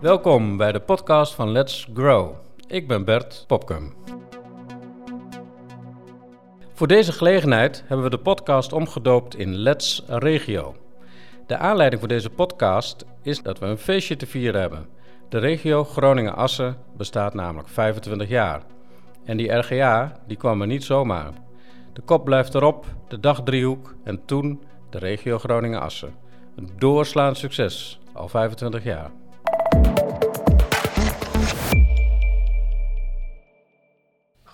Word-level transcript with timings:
Welkom 0.00 0.56
bij 0.56 0.72
de 0.72 0.80
podcast 0.80 1.34
van 1.34 1.50
Let's 1.50 1.88
Grow. 1.94 2.34
Ik 2.66 2.88
ben 2.88 3.04
Bert 3.04 3.44
Popkum. 3.46 3.94
Voor 6.72 6.86
deze 6.86 7.12
gelegenheid 7.12 7.84
hebben 7.86 8.04
we 8.04 8.10
de 8.10 8.18
podcast 8.22 8.72
omgedoopt 8.72 9.36
in 9.36 9.56
Let's 9.56 10.02
Regio. 10.06 10.76
De 11.46 11.56
aanleiding 11.56 12.00
voor 12.00 12.08
deze 12.08 12.30
podcast 12.30 13.04
is 13.22 13.42
dat 13.42 13.58
we 13.58 13.66
een 13.66 13.78
feestje 13.78 14.16
te 14.16 14.26
vieren 14.26 14.60
hebben. 14.60 14.86
De 15.28 15.38
regio 15.38 15.84
Groningen-Assen 15.84 16.76
bestaat 16.96 17.34
namelijk 17.34 17.68
25 17.68 18.28
jaar. 18.28 18.62
En 19.24 19.36
die 19.36 19.52
RGA 19.52 20.20
die 20.26 20.36
kwam 20.36 20.60
er 20.60 20.66
niet 20.66 20.84
zomaar. 20.84 21.32
De 21.92 22.00
kop 22.00 22.24
blijft 22.24 22.54
erop, 22.54 22.86
de 23.08 23.20
dagdriehoek 23.20 23.94
en 24.04 24.24
toen 24.24 24.62
de 24.90 24.98
regio 24.98 25.38
Groningen-Assen. 25.38 26.14
Een 26.56 26.70
doorslaand 26.76 27.36
succes, 27.36 28.00
al 28.12 28.28
25 28.28 28.84
jaar. 28.84 29.10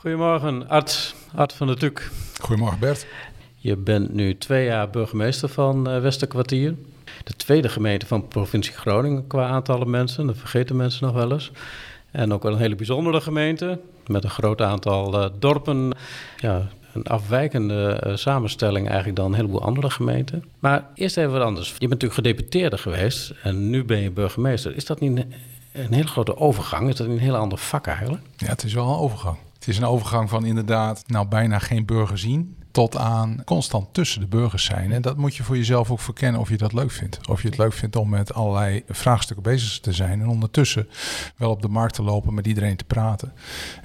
Goedemorgen, 0.05 0.69
Art, 0.69 1.15
Art 1.35 1.53
van 1.53 1.67
der 1.67 1.79
Tuk. 1.79 2.11
Goedemorgen 2.41 2.79
Bert. 2.79 3.07
Je 3.57 3.77
bent 3.77 4.15
nu 4.15 4.39
twee 4.39 4.65
jaar 4.65 4.91
burgemeester 4.91 5.49
van 5.49 5.91
uh, 5.91 6.01
Westerkwartier. 6.01 6.75
De 7.25 7.37
tweede 7.37 7.69
gemeente 7.69 8.07
van 8.07 8.29
provincie 8.29 8.73
Groningen 8.73 9.27
qua 9.27 9.49
aantallen 9.49 9.91
mensen. 9.91 10.27
Dat 10.27 10.37
vergeten 10.37 10.77
mensen 10.77 11.07
nog 11.07 11.15
wel 11.15 11.33
eens. 11.33 11.51
En 12.11 12.33
ook 12.33 12.43
wel 12.43 12.53
een 12.53 12.59
hele 12.59 12.75
bijzondere 12.75 13.21
gemeente 13.21 13.81
met 14.07 14.25
een 14.25 14.31
groot 14.31 14.61
aantal 14.61 15.21
uh, 15.21 15.27
dorpen. 15.39 15.93
Ja, 16.37 16.69
een 16.93 17.07
afwijkende 17.07 18.03
uh, 18.07 18.17
samenstelling 18.17 18.87
eigenlijk 18.87 19.17
dan 19.17 19.27
een 19.27 19.35
heleboel 19.35 19.63
andere 19.63 19.91
gemeenten. 19.91 20.45
Maar 20.59 20.87
eerst 20.95 21.17
even 21.17 21.33
wat 21.33 21.43
anders. 21.43 21.69
Je 21.69 21.89
bent 21.89 21.91
natuurlijk 21.91 22.21
gedeputeerde 22.21 22.79
geweest 22.79 23.33
en 23.43 23.71
nu 23.71 23.85
ben 23.85 23.99
je 23.99 24.11
burgemeester. 24.11 24.77
Is 24.77 24.85
dat 24.85 25.01
niet 25.01 25.17
een, 25.17 25.33
een 25.73 25.93
hele 25.93 26.09
grote 26.09 26.37
overgang? 26.37 26.89
Is 26.89 26.97
dat 26.97 27.07
niet 27.07 27.17
een 27.17 27.23
heel 27.23 27.37
ander 27.37 27.59
vak 27.59 27.87
eigenlijk? 27.87 28.23
Ja, 28.37 28.47
het 28.47 28.65
is 28.65 28.75
wel 28.75 28.89
een 28.89 28.99
overgang. 28.99 29.37
Het 29.65 29.73
is 29.73 29.79
een 29.79 29.89
overgang 29.89 30.29
van 30.29 30.45
inderdaad 30.45 31.09
nou 31.09 31.29
bijna 31.29 31.59
geen 31.59 31.85
burger 31.87 32.19
zien 32.19 32.64
tot 32.75 32.97
aan 32.97 33.43
constant 33.45 33.87
tussen 33.93 34.21
de 34.21 34.27
burgers 34.27 34.65
zijn. 34.65 34.93
En 34.93 35.03
dat 35.03 35.17
moet 35.17 35.37
je 35.37 35.43
voor 35.43 35.57
jezelf 35.57 35.91
ook 35.91 36.01
verkennen 36.01 36.41
of 36.41 36.49
je 36.49 36.57
dat 36.57 36.73
leuk 36.73 36.91
vindt. 36.91 37.29
Of 37.29 37.43
je 37.43 37.49
het 37.49 37.59
leuk 37.59 37.73
vindt 37.73 37.97
om 37.97 38.09
met 38.09 38.35
allerlei 38.35 38.83
vraagstukken 38.89 39.45
bezig 39.45 39.81
te 39.81 39.93
zijn 39.93 40.21
en 40.21 40.29
ondertussen 40.29 40.89
wel 41.37 41.51
op 41.51 41.63
de 41.63 41.69
markt 41.69 41.95
te 41.95 42.03
lopen 42.03 42.35
met 42.35 42.47
iedereen 42.47 42.77
te 42.77 42.85
praten. 42.85 43.33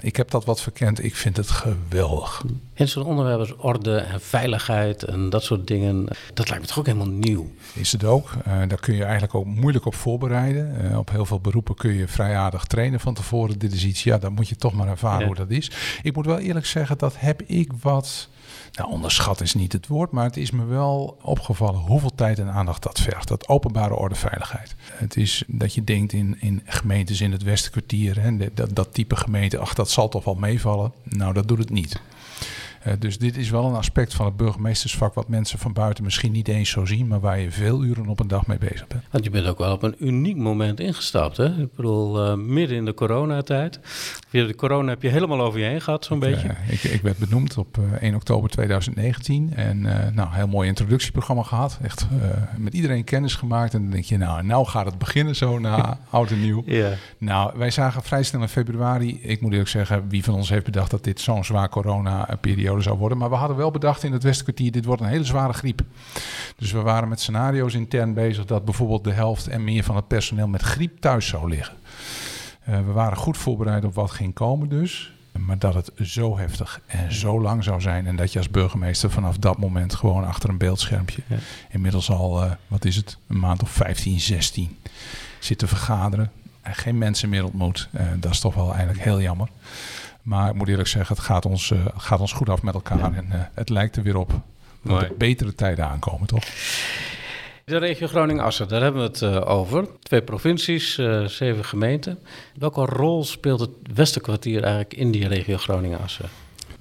Ik 0.00 0.16
heb 0.16 0.30
dat 0.30 0.44
wat 0.44 0.60
verkend. 0.60 1.04
Ik 1.04 1.16
vind 1.16 1.36
het 1.36 1.50
geweldig. 1.50 2.44
En 2.74 2.88
zo'n 2.88 3.04
onderwerp 3.04 3.38
als 3.38 3.56
orde 3.56 3.96
en 3.96 4.20
veiligheid 4.20 5.02
en 5.02 5.30
dat 5.30 5.42
soort 5.42 5.66
dingen, 5.66 6.08
dat 6.34 6.48
lijkt 6.48 6.62
me 6.62 6.68
toch 6.68 6.78
ook 6.78 6.86
helemaal 6.86 7.08
nieuw. 7.08 7.50
Is 7.74 7.92
het 7.92 8.04
ook. 8.04 8.30
Uh, 8.38 8.44
daar 8.44 8.80
kun 8.80 8.94
je 8.94 9.02
eigenlijk 9.02 9.34
ook 9.34 9.46
moeilijk 9.46 9.86
op 9.86 9.94
voorbereiden. 9.94 10.84
Uh, 10.84 10.98
op 10.98 11.10
heel 11.10 11.26
veel 11.26 11.40
beroepen 11.40 11.74
kun 11.74 11.92
je 11.92 12.08
vrij 12.08 12.36
aardig 12.36 12.64
trainen 12.64 13.00
van 13.00 13.14
tevoren. 13.14 13.58
Dit 13.58 13.72
is 13.72 13.84
iets, 13.84 14.02
ja, 14.02 14.18
dan 14.18 14.32
moet 14.32 14.48
je 14.48 14.56
toch 14.56 14.72
maar 14.72 14.88
ervaren 14.88 15.20
ja. 15.20 15.26
hoe 15.26 15.34
dat 15.34 15.50
is. 15.50 15.70
Ik 16.02 16.14
moet 16.14 16.26
wel 16.26 16.38
eerlijk 16.38 16.66
zeggen, 16.66 16.98
dat 16.98 17.14
heb 17.18 17.42
ik 17.42 17.72
wat 17.80 18.28
nou, 18.72 18.90
onderschat 18.90 19.40
is 19.40 19.54
niet 19.54 19.72
het 19.72 19.86
woord, 19.86 20.10
maar 20.10 20.24
het 20.24 20.36
is 20.36 20.50
me 20.50 20.64
wel 20.64 21.18
opgevallen 21.22 21.80
hoeveel 21.80 22.14
tijd 22.14 22.38
en 22.38 22.50
aandacht 22.50 22.82
dat 22.82 23.00
vergt. 23.00 23.28
Dat 23.28 23.48
openbare 23.48 23.94
orde 23.94 24.14
veiligheid. 24.14 24.74
Het 24.92 25.16
is 25.16 25.44
dat 25.46 25.74
je 25.74 25.84
denkt 25.84 26.12
in, 26.12 26.36
in 26.40 26.62
gemeentes 26.64 27.20
in 27.20 27.32
het 27.32 27.42
Westenkwartier, 27.42 28.20
hè, 28.20 28.54
dat, 28.54 28.74
dat 28.74 28.94
type 28.94 29.16
gemeente, 29.16 29.58
ach, 29.58 29.74
dat 29.74 29.90
zal 29.90 30.08
toch 30.08 30.24
wel 30.24 30.34
meevallen. 30.34 30.92
Nou, 31.02 31.32
dat 31.32 31.48
doet 31.48 31.58
het 31.58 31.70
niet. 31.70 32.00
Uh, 32.86 32.92
dus 32.98 33.18
dit 33.18 33.36
is 33.36 33.50
wel 33.50 33.64
een 33.64 33.74
aspect 33.74 34.14
van 34.14 34.26
het 34.26 34.36
burgemeestersvak 34.36 35.14
wat 35.14 35.28
mensen 35.28 35.58
van 35.58 35.72
buiten 35.72 36.04
misschien 36.04 36.32
niet 36.32 36.48
eens 36.48 36.70
zo 36.70 36.84
zien, 36.84 37.06
maar 37.06 37.20
waar 37.20 37.40
je 37.40 37.50
veel 37.50 37.84
uren 37.84 38.06
op 38.06 38.20
een 38.20 38.28
dag 38.28 38.46
mee 38.46 38.58
bezig 38.58 38.86
bent. 38.86 39.02
Want 39.10 39.24
je 39.24 39.30
bent 39.30 39.46
ook 39.46 39.58
wel 39.58 39.72
op 39.72 39.82
een 39.82 39.94
uniek 39.98 40.36
moment 40.36 40.80
ingestapt, 40.80 41.36
hè? 41.36 41.62
Ik 41.62 41.74
bedoel, 41.74 42.30
uh, 42.30 42.34
midden 42.34 42.76
in 42.76 42.84
de 42.84 42.94
coronatijd. 42.94 43.80
Via 44.28 44.46
de 44.46 44.54
corona 44.54 44.88
heb 44.88 45.02
je 45.02 45.08
helemaal 45.08 45.40
over 45.40 45.60
je 45.60 45.66
heen 45.66 45.80
gehad, 45.80 46.04
zo'n 46.04 46.18
beetje. 46.18 46.48
Uh, 46.48 46.72
ik, 46.72 46.82
ik, 46.82 47.02
werd 47.02 47.18
benoemd 47.18 47.56
op 47.56 47.78
1 48.00 48.14
oktober 48.14 48.50
2019 48.50 49.52
en 49.54 49.80
nou, 49.80 50.28
een 50.28 50.32
heel 50.32 50.48
mooi 50.48 50.68
introductieprogramma 50.68 51.42
gehad. 51.42 51.78
Echt 51.82 52.06
met 52.56 52.74
iedereen 52.74 53.04
kennis 53.04 53.34
gemaakt 53.34 53.74
en 53.74 53.82
dan 53.82 53.90
denk 53.90 54.04
je, 54.04 54.18
nou, 54.18 54.42
nou 54.42 54.66
gaat 54.66 54.86
het 54.86 54.98
beginnen 54.98 55.36
zo 55.36 55.58
na 55.58 55.98
oud 56.10 56.30
en 56.30 56.40
nieuw. 56.40 56.62
Yeah. 56.66 56.92
Nou, 57.18 57.58
wij 57.58 57.70
zagen 57.70 58.02
vrij 58.02 58.22
snel 58.22 58.40
in 58.40 58.48
februari, 58.48 59.22
ik 59.22 59.40
moet 59.40 59.50
eerlijk 59.50 59.68
zeggen, 59.68 60.08
wie 60.08 60.24
van 60.24 60.34
ons 60.34 60.48
heeft 60.48 60.64
bedacht 60.64 60.90
dat 60.90 61.04
dit 61.04 61.20
zo'n 61.20 61.44
zwaar 61.44 61.68
corona-periode 61.68 62.69
zou 62.78 62.98
worden. 62.98 63.18
Maar 63.18 63.30
we 63.30 63.36
hadden 63.36 63.56
wel 63.56 63.70
bedacht 63.70 64.02
in 64.02 64.12
het 64.12 64.22
Westenkwartier, 64.22 64.72
dit 64.72 64.84
wordt 64.84 65.02
een 65.02 65.08
hele 65.08 65.24
zware 65.24 65.52
griep. 65.52 65.82
Dus 66.56 66.72
we 66.72 66.80
waren 66.80 67.08
met 67.08 67.20
scenario's 67.20 67.74
intern 67.74 68.14
bezig 68.14 68.44
dat 68.44 68.64
bijvoorbeeld 68.64 69.04
de 69.04 69.12
helft 69.12 69.48
en 69.48 69.64
meer 69.64 69.84
van 69.84 69.96
het 69.96 70.08
personeel 70.08 70.48
met 70.48 70.62
griep 70.62 71.00
thuis 71.00 71.26
zou 71.26 71.48
liggen. 71.48 71.76
Uh, 72.68 72.76
we 72.76 72.92
waren 72.92 73.16
goed 73.16 73.36
voorbereid 73.36 73.84
op 73.84 73.94
wat 73.94 74.10
ging 74.10 74.34
komen 74.34 74.68
dus. 74.68 75.12
Maar 75.38 75.58
dat 75.58 75.74
het 75.74 75.90
zo 75.96 76.38
heftig 76.38 76.80
en 76.86 77.12
zo 77.12 77.40
lang 77.40 77.64
zou 77.64 77.80
zijn. 77.80 78.06
En 78.06 78.16
dat 78.16 78.32
je 78.32 78.38
als 78.38 78.50
burgemeester 78.50 79.10
vanaf 79.10 79.36
dat 79.36 79.58
moment 79.58 79.94
gewoon 79.94 80.24
achter 80.24 80.48
een 80.48 80.58
beeldschermpje. 80.58 81.22
Ja. 81.26 81.36
Inmiddels 81.70 82.10
al, 82.10 82.44
uh, 82.44 82.50
wat 82.66 82.84
is 82.84 82.96
het, 82.96 83.18
een 83.26 83.38
maand 83.38 83.62
of 83.62 83.70
15, 83.70 84.20
16 84.20 84.76
zit 85.38 85.58
te 85.58 85.66
vergaderen. 85.66 86.30
En 86.62 86.74
geen 86.74 86.98
mensen 86.98 87.28
meer 87.28 87.44
ontmoet. 87.44 87.88
Uh, 87.92 88.00
dat 88.18 88.32
is 88.32 88.40
toch 88.40 88.54
wel 88.54 88.68
eigenlijk 88.70 89.04
heel 89.04 89.20
jammer. 89.20 89.48
Maar 90.30 90.48
ik 90.48 90.54
moet 90.54 90.68
eerlijk 90.68 90.88
zeggen, 90.88 91.16
het 91.16 91.24
gaat 91.24 91.46
ons, 91.46 91.70
uh, 91.70 91.86
gaat 91.96 92.20
ons 92.20 92.32
goed 92.32 92.48
af 92.48 92.62
met 92.62 92.74
elkaar. 92.74 92.98
Ja. 92.98 93.12
En 93.12 93.26
uh, 93.32 93.40
het 93.54 93.68
lijkt 93.68 93.96
er 93.96 94.02
weer 94.02 94.16
op 94.16 94.32
dat 94.82 95.02
er 95.02 95.12
betere 95.18 95.54
tijden 95.54 95.88
aankomen, 95.88 96.26
toch? 96.26 96.44
De 97.64 97.76
regio 97.78 98.06
Groningen-Assen, 98.06 98.68
daar 98.68 98.82
hebben 98.82 99.02
we 99.02 99.08
het 99.08 99.20
uh, 99.20 99.50
over. 99.50 99.88
Twee 100.02 100.22
provincies, 100.22 100.94
zeven 101.26 101.64
gemeenten. 101.64 102.18
Welke 102.58 102.84
rol 102.84 103.24
speelt 103.24 103.60
het 103.60 103.70
Westerkwartier 103.94 104.62
eigenlijk 104.62 104.94
in 104.94 105.10
die 105.10 105.28
regio 105.28 105.56
Groningen-Assen? 105.56 106.28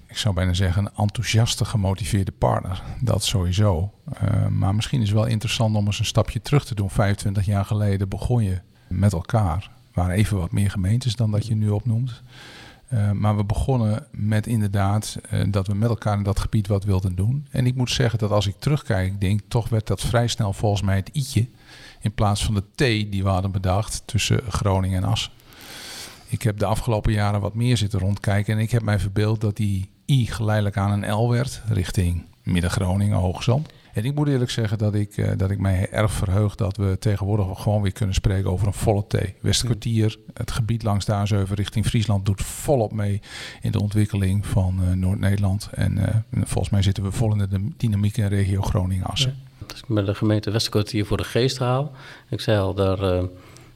Ik 0.07 0.17
zou 0.17 0.35
bijna 0.35 0.53
zeggen 0.53 0.85
een 0.85 0.91
enthousiaste, 1.03 1.65
gemotiveerde 1.65 2.31
partner. 2.31 2.81
Dat 3.01 3.23
sowieso. 3.23 3.93
maar 4.49 4.75
misschien 4.75 5.01
is 5.01 5.07
het 5.07 5.17
wel 5.17 5.27
interessant 5.27 5.75
om 5.75 5.85
eens 5.85 5.99
een 5.99 6.05
stapje 6.05 6.41
terug 6.41 6.65
te 6.65 6.75
doen. 6.75 6.89
25 6.89 7.45
jaar 7.45 7.65
geleden 7.65 8.09
begon 8.09 8.43
je 8.43 8.59
met 8.87 9.13
elkaar. 9.13 9.57
Er 9.63 9.69
waren 9.93 10.15
even 10.15 10.37
wat 10.37 10.51
meer 10.51 10.71
gemeentes 10.71 11.15
dan 11.15 11.31
dat 11.31 11.47
je 11.47 11.55
nu 11.55 11.69
opnoemt. 11.69 12.21
Uh, 12.93 13.11
maar 13.11 13.37
we 13.37 13.43
begonnen 13.43 14.07
met 14.11 14.47
inderdaad 14.47 15.17
uh, 15.33 15.43
dat 15.51 15.67
we 15.67 15.73
met 15.73 15.89
elkaar 15.89 16.17
in 16.17 16.23
dat 16.23 16.39
gebied 16.39 16.67
wat 16.67 16.83
wilden 16.83 17.15
doen. 17.15 17.47
En 17.51 17.65
ik 17.65 17.75
moet 17.75 17.89
zeggen 17.89 18.19
dat 18.19 18.31
als 18.31 18.47
ik 18.47 18.55
terugkijk, 18.59 19.21
denk 19.21 19.41
toch 19.47 19.69
werd 19.69 19.87
dat 19.87 20.01
vrij 20.01 20.27
snel 20.27 20.53
volgens 20.53 20.81
mij 20.81 20.95
het 20.95 21.09
i'tje. 21.13 21.47
In 22.01 22.13
plaats 22.13 22.45
van 22.45 22.53
de 22.53 22.63
T 22.75 23.11
die 23.11 23.23
we 23.23 23.29
hadden 23.29 23.51
bedacht 23.51 24.03
tussen 24.05 24.41
Groningen 24.49 25.03
en 25.03 25.09
Assen. 25.09 25.31
Ik 26.27 26.41
heb 26.41 26.59
de 26.59 26.65
afgelopen 26.65 27.13
jaren 27.13 27.41
wat 27.41 27.53
meer 27.53 27.77
zitten 27.77 27.99
rondkijken. 27.99 28.53
En 28.53 28.59
ik 28.59 28.71
heb 28.71 28.81
mij 28.81 28.99
verbeeld 28.99 29.41
dat 29.41 29.57
die 29.57 29.89
I 30.05 30.25
geleidelijk 30.25 30.77
aan 30.77 30.91
een 30.91 31.11
L 31.11 31.29
werd 31.29 31.61
richting 31.67 32.25
Midden-Groningen, 32.43 33.17
Hoogzand. 33.17 33.69
En 33.93 34.05
ik 34.05 34.15
moet 34.15 34.27
eerlijk 34.27 34.51
zeggen 34.51 34.77
dat 34.77 34.93
ik, 34.93 35.17
uh, 35.17 35.31
dat 35.37 35.51
ik 35.51 35.59
mij 35.59 35.89
erg 35.91 36.11
verheug 36.11 36.55
dat 36.55 36.77
we 36.77 36.97
tegenwoordig 36.99 37.61
gewoon 37.61 37.81
weer 37.81 37.91
kunnen 37.91 38.15
spreken 38.15 38.51
over 38.51 38.67
een 38.67 38.73
volle 38.73 39.05
T. 39.07 39.17
Westkwartier, 39.41 40.17
het 40.33 40.51
gebied 40.51 40.83
langs 40.83 41.05
de 41.05 41.27
A7 41.27 41.53
richting 41.53 41.85
Friesland 41.85 42.25
doet 42.25 42.41
volop 42.41 42.91
mee 42.91 43.21
in 43.61 43.71
de 43.71 43.81
ontwikkeling 43.81 44.45
van 44.45 44.79
uh, 44.83 44.91
Noord-Nederland. 44.91 45.69
En 45.71 45.97
uh, 45.97 46.05
volgens 46.43 46.69
mij 46.69 46.81
zitten 46.81 47.03
we 47.03 47.11
vol 47.11 47.31
in 47.31 47.37
de 47.37 47.69
dynamiek 47.77 48.17
in 48.17 48.27
regio 48.27 48.61
Groningen-Assen. 48.61 49.35
Ja. 49.59 49.75
Ik 49.75 49.87
met 49.87 50.05
de 50.05 50.15
gemeente 50.15 50.51
Westkwartier 50.51 51.05
voor 51.05 51.17
de 51.17 51.23
geest 51.23 51.57
haal, 51.57 51.91
ik 52.29 52.41
zei 52.41 52.59
al, 52.59 52.73
daar, 52.73 52.99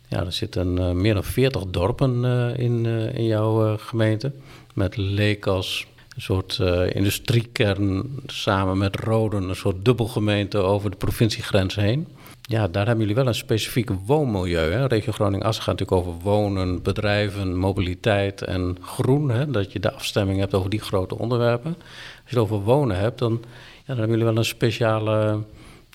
ja, 0.07 0.25
er 0.25 0.31
zitten 0.31 1.01
meer 1.01 1.13
dan 1.13 1.23
40 1.23 1.65
dorpen 1.65 2.25
in, 2.57 2.85
in 3.15 3.25
jouw 3.25 3.77
gemeente. 3.77 4.31
Met 4.73 4.97
Leek 4.97 5.47
als 5.47 5.87
een 6.15 6.21
soort 6.21 6.57
uh, 6.61 6.95
industriekern 6.95 8.19
samen 8.25 8.77
met 8.77 8.95
Roden, 8.99 9.49
een 9.49 9.55
soort 9.55 9.85
dubbelgemeente 9.85 10.57
over 10.57 10.89
de 10.89 10.97
provinciegrens 10.97 11.75
heen. 11.75 12.07
Ja, 12.41 12.67
daar 12.67 12.85
hebben 12.85 12.99
jullie 12.99 13.15
wel 13.15 13.27
een 13.27 13.35
specifiek 13.35 13.89
woonmilieu. 14.05 14.71
Hè? 14.71 14.85
Regio 14.85 15.11
Groningen-Assen 15.11 15.63
gaat 15.63 15.79
natuurlijk 15.79 16.07
over 16.07 16.21
wonen, 16.21 16.81
bedrijven, 16.81 17.57
mobiliteit 17.57 18.41
en 18.41 18.77
groen. 18.81 19.29
Hè? 19.29 19.51
Dat 19.51 19.71
je 19.71 19.79
de 19.79 19.93
afstemming 19.93 20.39
hebt 20.39 20.53
over 20.53 20.69
die 20.69 20.81
grote 20.81 21.17
onderwerpen. 21.17 21.75
Als 21.75 21.83
je 22.25 22.29
het 22.29 22.37
over 22.37 22.61
wonen 22.61 22.99
hebt, 22.99 23.19
dan, 23.19 23.31
ja, 23.41 23.47
dan 23.85 23.97
hebben 23.97 24.09
jullie 24.09 24.25
wel 24.25 24.37
een 24.37 24.45
speciale 24.45 25.43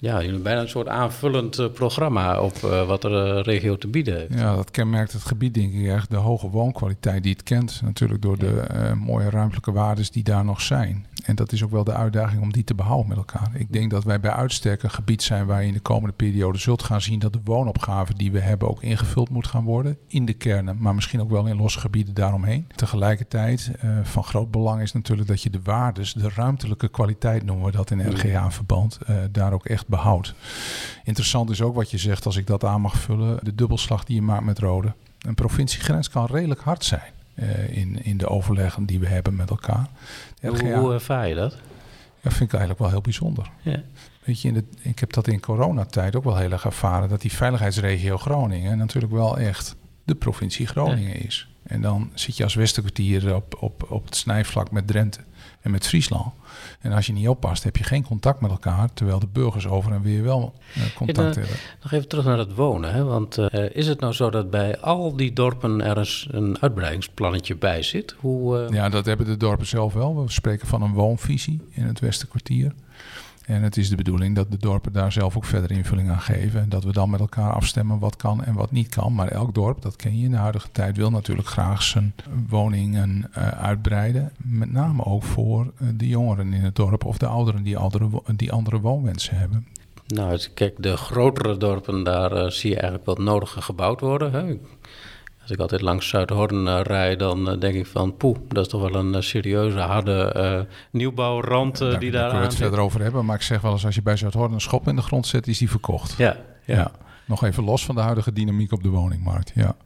ja, 0.01 0.11
jullie 0.11 0.25
hebben 0.25 0.43
bijna 0.43 0.61
een 0.61 0.69
soort 0.69 0.89
aanvullend 0.89 1.59
uh, 1.59 1.67
programma 1.71 2.41
op 2.41 2.57
uh, 2.65 2.87
wat 2.87 3.03
de 3.03 3.09
uh, 3.39 3.43
regio 3.43 3.77
te 3.77 3.89
bieden 3.89 4.17
heeft. 4.17 4.35
Ja, 4.35 4.55
dat 4.57 4.71
kenmerkt 4.71 5.13
het 5.13 5.25
gebied 5.25 5.55
denk 5.55 5.73
ik 5.73 5.87
echt. 5.87 6.11
De 6.11 6.17
hoge 6.17 6.49
woonkwaliteit 6.49 7.23
die 7.23 7.33
het 7.33 7.43
kent. 7.43 7.81
Natuurlijk 7.85 8.23
door 8.23 8.39
de 8.39 8.65
mooie 8.99 9.31
ruimtelijke 9.31 9.73
waarden 9.73 10.07
die 10.11 10.23
daar 10.23 10.45
nog 10.45 10.61
zijn. 10.61 11.07
En 11.25 11.37
dat 11.37 11.53
is 11.53 11.65
ook 11.65 11.71
wel 11.71 11.85
de 11.85 11.93
uitdaging 11.93 12.43
om 12.43 12.53
die 12.53 12.65
te 12.65 12.75
behouden 12.75 13.09
met 13.09 13.17
elkaar. 13.17 13.51
Ik 13.55 13.73
denk 13.73 13.91
dat 13.91 14.05
wij 14.05 14.21
bij 14.21 14.31
uitstek 14.31 14.83
een 14.83 14.91
gebied 14.91 15.23
zijn 15.23 15.47
waar 15.47 15.61
je 15.63 15.69
in 15.69 15.73
de 15.73 15.81
komende 15.81 16.15
periode 16.15 16.59
zult 16.59 16.83
gaan 16.83 17.01
zien 17.01 17.19
dat 17.19 17.33
de 17.33 17.41
woonopgave 17.45 18.15
die 18.15 18.33
we 18.33 18.41
hebben 18.41 18.69
ook 18.69 18.83
ingevuld 18.83 19.29
moet 19.29 19.47
gaan 19.47 19.65
worden. 19.65 19.99
In 20.07 20.25
de 20.25 20.33
kernen, 20.33 20.77
maar 20.81 20.95
misschien 20.95 21.21
ook 21.21 21.31
wel 21.31 21.47
in 21.47 21.57
losse 21.57 21.81
gebieden 21.81 22.15
daaromheen. 22.15 22.67
Tegelijkertijd, 22.77 23.71
van 24.03 24.25
groot 24.25 24.51
belang 24.51 24.83
is 24.83 24.93
natuurlijk 24.93 25.29
dat 25.29 25.43
je 25.43 25.51
de 25.51 25.61
waardes, 25.63 26.13
de 26.13 26.31
ruimtelijke 26.35 26.89
kwaliteit 26.89 27.45
noemen 27.45 27.65
we 27.65 27.73
dat 27.73 27.91
in 27.91 28.13
RGA-verband, 28.13 28.99
daar 29.31 29.53
ook 29.53 29.67
echt 29.67 29.88
behoudt. 29.89 30.35
Interessant 31.05 31.51
is 31.51 31.63
ook 31.63 31.75
wat 31.75 31.91
je 31.91 31.99
zegt, 31.99 32.27
als 32.27 32.37
ik 32.37 32.47
dat 32.47 32.65
aan 32.65 32.81
mag 32.81 32.97
vullen, 32.97 33.39
de 33.43 33.55
dubbelslag 33.55 34.05
die 34.05 34.15
je 34.15 34.23
maakt 34.23 34.45
met 34.45 34.59
rode. 34.59 34.93
Een 35.19 35.35
provinciegrens 35.35 36.11
kan 36.11 36.27
redelijk 36.27 36.61
hard 36.61 36.85
zijn. 36.85 37.13
Uh, 37.35 37.77
in, 37.77 38.05
in 38.05 38.17
de 38.17 38.29
overleggen 38.29 38.87
die 38.87 38.99
we 38.99 39.07
hebben 39.07 39.37
met 39.37 39.51
elkaar. 39.51 39.89
Hoe, 40.41 40.73
hoe 40.73 40.93
ervaar 40.93 41.29
je 41.29 41.35
dat? 41.35 41.57
Dat 42.21 42.33
vind 42.33 42.45
ik 42.45 42.51
eigenlijk 42.51 42.81
wel 42.81 42.91
heel 42.91 43.01
bijzonder. 43.01 43.51
Ja. 43.63 43.83
Weet 44.25 44.41
je, 44.41 44.49
in 44.49 44.55
de, 44.55 44.65
ik 44.83 44.99
heb 44.99 45.13
dat 45.13 45.29
in 45.29 45.41
coronatijd 45.41 46.17
ook 46.17 46.25
wel 46.25 46.37
heel 46.37 46.51
erg 46.51 46.65
ervaren... 46.65 47.09
dat 47.09 47.21
die 47.21 47.33
veiligheidsregio 47.33 48.19
Groningen 48.19 48.79
natuurlijk 48.79 49.13
wel 49.13 49.39
echt 49.39 49.77
de 50.05 50.15
provincie 50.15 50.67
Groningen 50.67 51.19
ja. 51.19 51.25
is. 51.25 51.49
En 51.63 51.83
dan 51.83 52.11
zit 52.15 52.37
je 52.37 52.45
als 52.45 52.55
Westerkwartier 52.55 53.35
op, 53.35 53.57
op, 53.61 53.87
op 53.91 54.05
het 54.05 54.17
snijvlak 54.17 54.71
met 54.71 54.87
Drenthe 54.87 55.21
en 55.69 55.75
met 55.75 55.87
Friesland. 55.87 56.33
En 56.81 56.93
als 56.93 57.07
je 57.07 57.13
niet 57.13 57.29
oppast, 57.29 57.65
heb 57.65 57.77
je 57.77 57.85
geen 57.85 58.05
contact 58.05 58.41
met 58.41 58.51
elkaar, 58.51 58.93
terwijl 58.93 59.19
de 59.19 59.27
burgers 59.33 59.67
over 59.67 59.93
en 59.93 60.03
weer 60.03 60.23
wel 60.23 60.55
uh, 60.77 60.83
contact 60.95 61.35
ja, 61.35 61.41
hebben. 61.41 61.59
Nog 61.83 61.93
even 61.93 62.09
terug 62.09 62.25
naar 62.25 62.39
het 62.39 62.55
wonen. 62.55 62.93
Hè? 62.93 63.05
Want 63.05 63.39
uh, 63.39 63.47
is 63.73 63.89
het 63.89 64.01
nou 64.01 64.13
zo 64.13 64.31
dat 64.31 64.51
bij 64.51 64.79
al 64.79 65.17
die 65.17 65.33
dorpen 65.33 65.81
er 65.81 66.27
een 66.31 66.61
uitbreidingsplannetje 66.61 67.57
bij 67.57 67.83
zit? 67.83 68.15
Hoe, 68.19 68.59
uh... 68.59 68.69
Ja, 68.69 68.89
dat 68.89 69.07
hebben 69.07 69.27
de 69.27 69.37
dorpen 69.37 69.67
zelf 69.67 69.93
wel. 69.93 70.23
We 70.23 70.31
spreken 70.31 70.67
van 70.67 70.83
een 70.83 70.93
woonvisie 70.93 71.61
in 71.71 71.83
het 71.83 72.01
Westerkwartier. 72.01 72.73
En 73.49 73.63
het 73.63 73.77
is 73.77 73.89
de 73.89 73.97
bedoeling 73.97 74.37
dat 74.37 74.51
de 74.51 74.57
dorpen 74.57 74.93
daar 74.93 75.13
zelf 75.13 75.37
ook 75.37 75.45
verder 75.45 75.71
invulling 75.71 76.11
aan 76.11 76.21
geven. 76.21 76.61
En 76.61 76.69
dat 76.69 76.85
we 76.85 76.93
dan 76.93 77.11
met 77.11 77.21
elkaar 77.21 77.53
afstemmen 77.53 77.99
wat 77.99 78.17
kan 78.17 78.45
en 78.45 78.55
wat 78.55 78.71
niet 78.71 78.89
kan. 78.89 79.15
Maar 79.15 79.29
elk 79.29 79.55
dorp, 79.55 79.83
dat 79.83 79.97
ken 79.97 80.19
je 80.19 80.25
in 80.25 80.31
de 80.31 80.37
huidige 80.37 80.69
tijd, 80.73 80.97
wil 80.97 81.11
natuurlijk 81.11 81.49
graag 81.49 81.83
zijn 81.83 82.15
woningen 82.49 83.31
uh, 83.39 83.49
uitbreiden. 83.49 84.33
Met 84.37 84.73
name 84.73 85.05
ook 85.05 85.23
voor 85.23 85.65
uh, 85.65 85.89
de 85.95 86.09
jongeren 86.09 86.53
in 86.53 86.61
het 86.61 86.77
dorp 86.77 87.05
of 87.05 87.19
de 87.19 87.27
ouderen 87.27 87.63
die, 87.63 87.77
oudere, 87.77 88.09
die 88.37 88.53
andere 88.53 88.81
woonwensen 88.81 89.39
hebben. 89.39 89.67
Nou, 90.07 90.39
kijk, 90.55 90.75
de 90.79 90.97
grotere 90.97 91.57
dorpen, 91.57 92.03
daar 92.03 92.33
uh, 92.33 92.51
zie 92.51 92.71
je 92.71 92.77
eigenlijk 92.77 93.05
wat 93.05 93.19
nodige 93.19 93.63
gebouwd 93.63 94.01
worden. 94.01 94.33
Hè? 94.33 94.59
Als 95.49 95.57
ik 95.57 95.63
altijd 95.63 95.83
langs 95.83 96.09
Zuidhorn 96.09 96.67
uh, 96.67 96.81
rijd, 96.83 97.19
dan 97.19 97.53
uh, 97.53 97.61
denk 97.61 97.75
ik 97.75 97.87
van... 97.87 98.17
poeh, 98.17 98.37
dat 98.49 98.65
is 98.65 98.71
toch 98.71 98.81
wel 98.81 98.95
een 98.95 99.15
uh, 99.15 99.21
serieuze, 99.21 99.79
harde 99.79 100.67
nieuwbouwrand 100.91 101.79
daar, 101.79 101.99
die 101.99 102.11
daar 102.11 102.21
daar 102.21 102.31
kunnen 102.31 102.49
we 102.49 102.55
het 102.55 102.63
verder 102.63 102.81
over 102.81 103.03
hebben. 103.03 103.25
Maar 103.25 103.37
ik 103.37 103.43
zeg 103.43 103.61
wel 103.61 103.73
eens, 103.73 103.85
als 103.85 103.95
je 103.95 104.03
bij 104.03 104.17
Zuidhorn 104.17 104.53
een 104.53 104.61
schop 104.61 104.89
in 104.89 104.97
de 104.97 105.03
grond 105.03 105.27
zet, 105.27 105.47
is 105.47 105.59
die 105.59 105.71
verkocht. 105.71 106.15
Ja, 106.17 106.37
ja. 106.65 106.77
ja. 106.77 106.91
Nog 107.25 107.45
even 107.45 107.65
los 107.65 107.85
van 107.85 107.95
de 107.95 108.01
huidige 108.01 108.33
dynamiek 108.33 108.73
op 108.73 108.83
de 108.83 108.89
woningmarkt, 108.89 109.53
ja. 109.55 109.77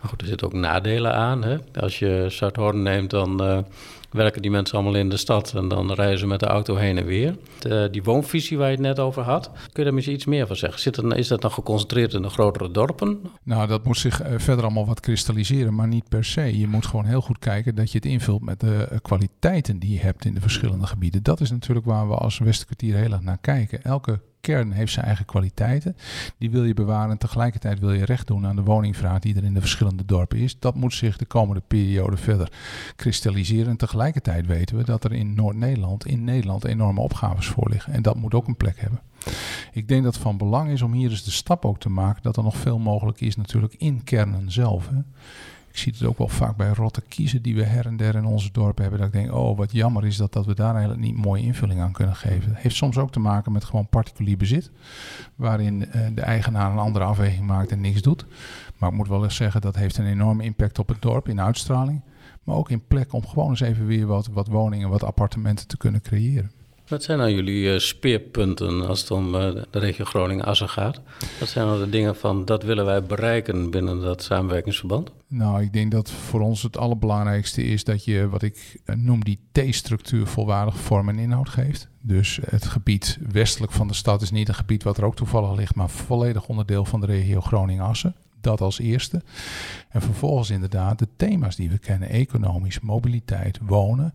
Maar 0.00 0.08
goed, 0.08 0.20
er 0.20 0.26
zitten 0.26 0.46
ook 0.46 0.52
nadelen 0.52 1.14
aan. 1.14 1.42
Hè? 1.42 1.56
Als 1.80 1.98
je 1.98 2.26
Zuidhorn 2.28 2.82
neemt, 2.82 3.10
dan 3.10 3.64
werken 4.16 4.42
die 4.42 4.50
mensen 4.50 4.74
allemaal 4.74 4.94
in 4.94 5.08
de 5.08 5.16
stad 5.16 5.52
en 5.54 5.68
dan 5.68 5.92
rijden 5.92 6.18
ze 6.18 6.26
met 6.26 6.40
de 6.40 6.46
auto 6.46 6.76
heen 6.76 6.98
en 6.98 7.06
weer. 7.06 7.36
De, 7.58 7.88
die 7.90 8.02
woonvisie 8.02 8.58
waar 8.58 8.66
je 8.66 8.72
het 8.72 8.82
net 8.82 8.98
over 8.98 9.22
had, 9.22 9.50
kun 9.50 9.70
je 9.74 9.84
daar 9.84 9.94
misschien 9.94 10.14
iets 10.14 10.24
meer 10.24 10.46
van 10.46 10.56
zeggen? 10.56 10.80
Zit 10.80 10.96
er, 10.96 11.16
is 11.16 11.28
dat 11.28 11.40
dan 11.40 11.50
geconcentreerd 11.50 12.14
in 12.14 12.22
de 12.22 12.28
grotere 12.28 12.70
dorpen? 12.70 13.20
Nou, 13.42 13.66
dat 13.66 13.84
moet 13.84 13.98
zich 13.98 14.20
verder 14.36 14.64
allemaal 14.64 14.86
wat 14.86 15.00
kristalliseren, 15.00 15.74
maar 15.74 15.88
niet 15.88 16.08
per 16.08 16.24
se. 16.24 16.58
Je 16.58 16.68
moet 16.68 16.86
gewoon 16.86 17.04
heel 17.04 17.20
goed 17.20 17.38
kijken 17.38 17.74
dat 17.74 17.92
je 17.92 17.98
het 17.98 18.06
invult 18.06 18.42
met 18.42 18.60
de 18.60 18.98
kwaliteiten 19.02 19.78
die 19.78 19.92
je 19.92 20.00
hebt 20.00 20.24
in 20.24 20.34
de 20.34 20.40
verschillende 20.40 20.86
gebieden. 20.86 21.22
Dat 21.22 21.40
is 21.40 21.50
natuurlijk 21.50 21.86
waar 21.86 22.08
we 22.08 22.14
als 22.14 22.38
Westerkwartier 22.38 22.94
heel 22.96 23.12
erg 23.12 23.20
naar 23.20 23.38
kijken. 23.40 23.82
Elke 23.82 24.20
kern 24.40 24.72
heeft 24.72 24.92
zijn 24.92 25.06
eigen 25.06 25.24
kwaliteiten. 25.24 25.96
Die 26.38 26.50
wil 26.50 26.64
je 26.64 26.74
bewaren 26.74 27.10
en 27.10 27.18
tegelijkertijd 27.18 27.80
wil 27.80 27.92
je 27.92 28.04
recht 28.04 28.26
doen 28.26 28.46
aan 28.46 28.56
de 28.56 28.62
woningvraag 28.62 29.18
die 29.18 29.36
er 29.36 29.44
in 29.44 29.54
de 29.54 29.60
verschillende 29.60 30.04
dorpen 30.04 30.38
is. 30.38 30.58
Dat 30.58 30.74
moet 30.74 30.94
zich 30.94 31.16
de 31.16 31.24
komende 31.24 31.62
periode 31.66 32.16
verder 32.16 32.52
kristalliseren. 32.96 33.66
En 33.66 33.76
tegelijkertijd 33.76 34.05
weten 34.46 34.76
we 34.76 34.84
dat 34.84 35.04
er 35.04 35.12
in 35.12 35.34
Noord-Nederland, 35.34 36.06
in 36.06 36.24
Nederland, 36.24 36.64
enorme 36.64 37.00
opgaves 37.00 37.46
voor 37.46 37.68
liggen. 37.70 37.92
En 37.92 38.02
dat 38.02 38.16
moet 38.16 38.34
ook 38.34 38.46
een 38.46 38.56
plek 38.56 38.80
hebben. 38.80 39.00
Ik 39.72 39.88
denk 39.88 40.04
dat 40.04 40.14
het 40.14 40.22
van 40.22 40.36
belang 40.36 40.70
is 40.70 40.82
om 40.82 40.92
hier 40.92 41.10
eens 41.10 41.24
de 41.24 41.30
stap 41.30 41.64
ook 41.64 41.78
te 41.80 41.88
maken 41.88 42.22
dat 42.22 42.36
er 42.36 42.42
nog 42.42 42.56
veel 42.56 42.78
mogelijk 42.78 43.20
is 43.20 43.36
natuurlijk 43.36 43.74
in 43.74 44.04
kernen 44.04 44.52
zelf. 44.52 44.88
Hè. 44.88 44.98
Ik 45.76 45.82
zie 45.82 45.92
het 45.92 46.04
ook 46.04 46.18
wel 46.18 46.28
vaak 46.28 46.56
bij 46.56 46.68
rotte 46.68 47.02
kiezen 47.08 47.42
die 47.42 47.54
we 47.54 47.62
her 47.62 47.86
en 47.86 47.96
der 47.96 48.14
in 48.14 48.24
onze 48.24 48.52
dorpen 48.52 48.82
hebben. 48.82 49.00
Dat 49.00 49.08
ik 49.14 49.20
denk, 49.20 49.32
oh 49.32 49.56
wat 49.56 49.72
jammer 49.72 50.06
is 50.06 50.16
dat, 50.16 50.32
dat 50.32 50.46
we 50.46 50.54
daar 50.54 50.72
eigenlijk 50.72 51.00
niet 51.00 51.16
mooie 51.16 51.42
invulling 51.42 51.80
aan 51.80 51.92
kunnen 51.92 52.16
geven. 52.16 52.50
Het 52.50 52.62
heeft 52.62 52.76
soms 52.76 52.98
ook 52.98 53.12
te 53.12 53.20
maken 53.20 53.52
met 53.52 53.64
gewoon 53.64 53.88
particulier 53.88 54.36
bezit. 54.36 54.70
Waarin 55.34 55.80
uh, 55.80 56.06
de 56.14 56.20
eigenaar 56.20 56.72
een 56.72 56.78
andere 56.78 57.04
afweging 57.04 57.46
maakt 57.46 57.70
en 57.70 57.80
niks 57.80 58.02
doet. 58.02 58.26
Maar 58.76 58.90
ik 58.90 58.96
moet 58.96 59.08
wel 59.08 59.24
eens 59.24 59.36
zeggen, 59.36 59.60
dat 59.60 59.76
heeft 59.76 59.98
een 59.98 60.06
enorme 60.06 60.44
impact 60.44 60.78
op 60.78 60.88
het 60.88 61.02
dorp 61.02 61.28
in 61.28 61.40
uitstraling. 61.40 62.02
Maar 62.46 62.56
ook 62.56 62.70
in 62.70 62.86
plek 62.86 63.12
om 63.12 63.26
gewoon 63.26 63.48
eens 63.48 63.60
even 63.60 63.86
weer 63.86 64.06
wat, 64.06 64.26
wat 64.32 64.48
woningen, 64.48 64.88
wat 64.88 65.02
appartementen 65.02 65.66
te 65.66 65.76
kunnen 65.76 66.00
creëren. 66.00 66.50
Wat 66.88 67.02
zijn 67.02 67.18
nou 67.18 67.30
jullie 67.30 67.72
uh, 67.72 67.78
speerpunten 67.78 68.86
als 68.86 69.00
het 69.00 69.10
om 69.10 69.34
uh, 69.34 69.40
de 69.70 69.78
regio 69.78 70.04
Groningen-Assen 70.04 70.68
gaat? 70.68 71.00
Wat 71.40 71.48
zijn 71.48 71.66
nou 71.66 71.78
de 71.78 71.90
dingen 71.90 72.16
van 72.16 72.44
dat 72.44 72.62
willen 72.62 72.84
wij 72.84 73.02
bereiken 73.02 73.70
binnen 73.70 74.00
dat 74.00 74.22
samenwerkingsverband? 74.22 75.10
Nou, 75.28 75.62
ik 75.62 75.72
denk 75.72 75.90
dat 75.90 76.10
voor 76.10 76.40
ons 76.40 76.62
het 76.62 76.76
allerbelangrijkste 76.76 77.64
is 77.64 77.84
dat 77.84 78.04
je 78.04 78.28
wat 78.28 78.42
ik 78.42 78.80
uh, 78.84 78.96
noem 78.96 79.24
die 79.24 79.38
T-structuur 79.52 80.26
volwaardig 80.26 80.76
vorm 80.76 81.08
en 81.08 81.18
inhoud 81.18 81.48
geeft. 81.48 81.88
Dus 82.00 82.38
het 82.50 82.64
gebied 82.64 83.18
westelijk 83.30 83.72
van 83.72 83.88
de 83.88 83.94
stad 83.94 84.22
is 84.22 84.30
niet 84.30 84.48
een 84.48 84.54
gebied 84.54 84.82
wat 84.82 84.98
er 84.98 85.04
ook 85.04 85.16
toevallig 85.16 85.56
ligt, 85.56 85.74
maar 85.74 85.90
volledig 85.90 86.48
onderdeel 86.48 86.84
van 86.84 87.00
de 87.00 87.06
regio 87.06 87.40
Groningen-Assen. 87.40 88.14
Dat 88.46 88.60
als 88.60 88.78
eerste. 88.78 89.22
En 89.88 90.02
vervolgens 90.02 90.50
inderdaad 90.50 90.98
de 90.98 91.08
thema's 91.16 91.56
die 91.56 91.70
we 91.70 91.78
kennen: 91.78 92.08
economisch, 92.08 92.80
mobiliteit, 92.80 93.58
wonen 93.62 94.14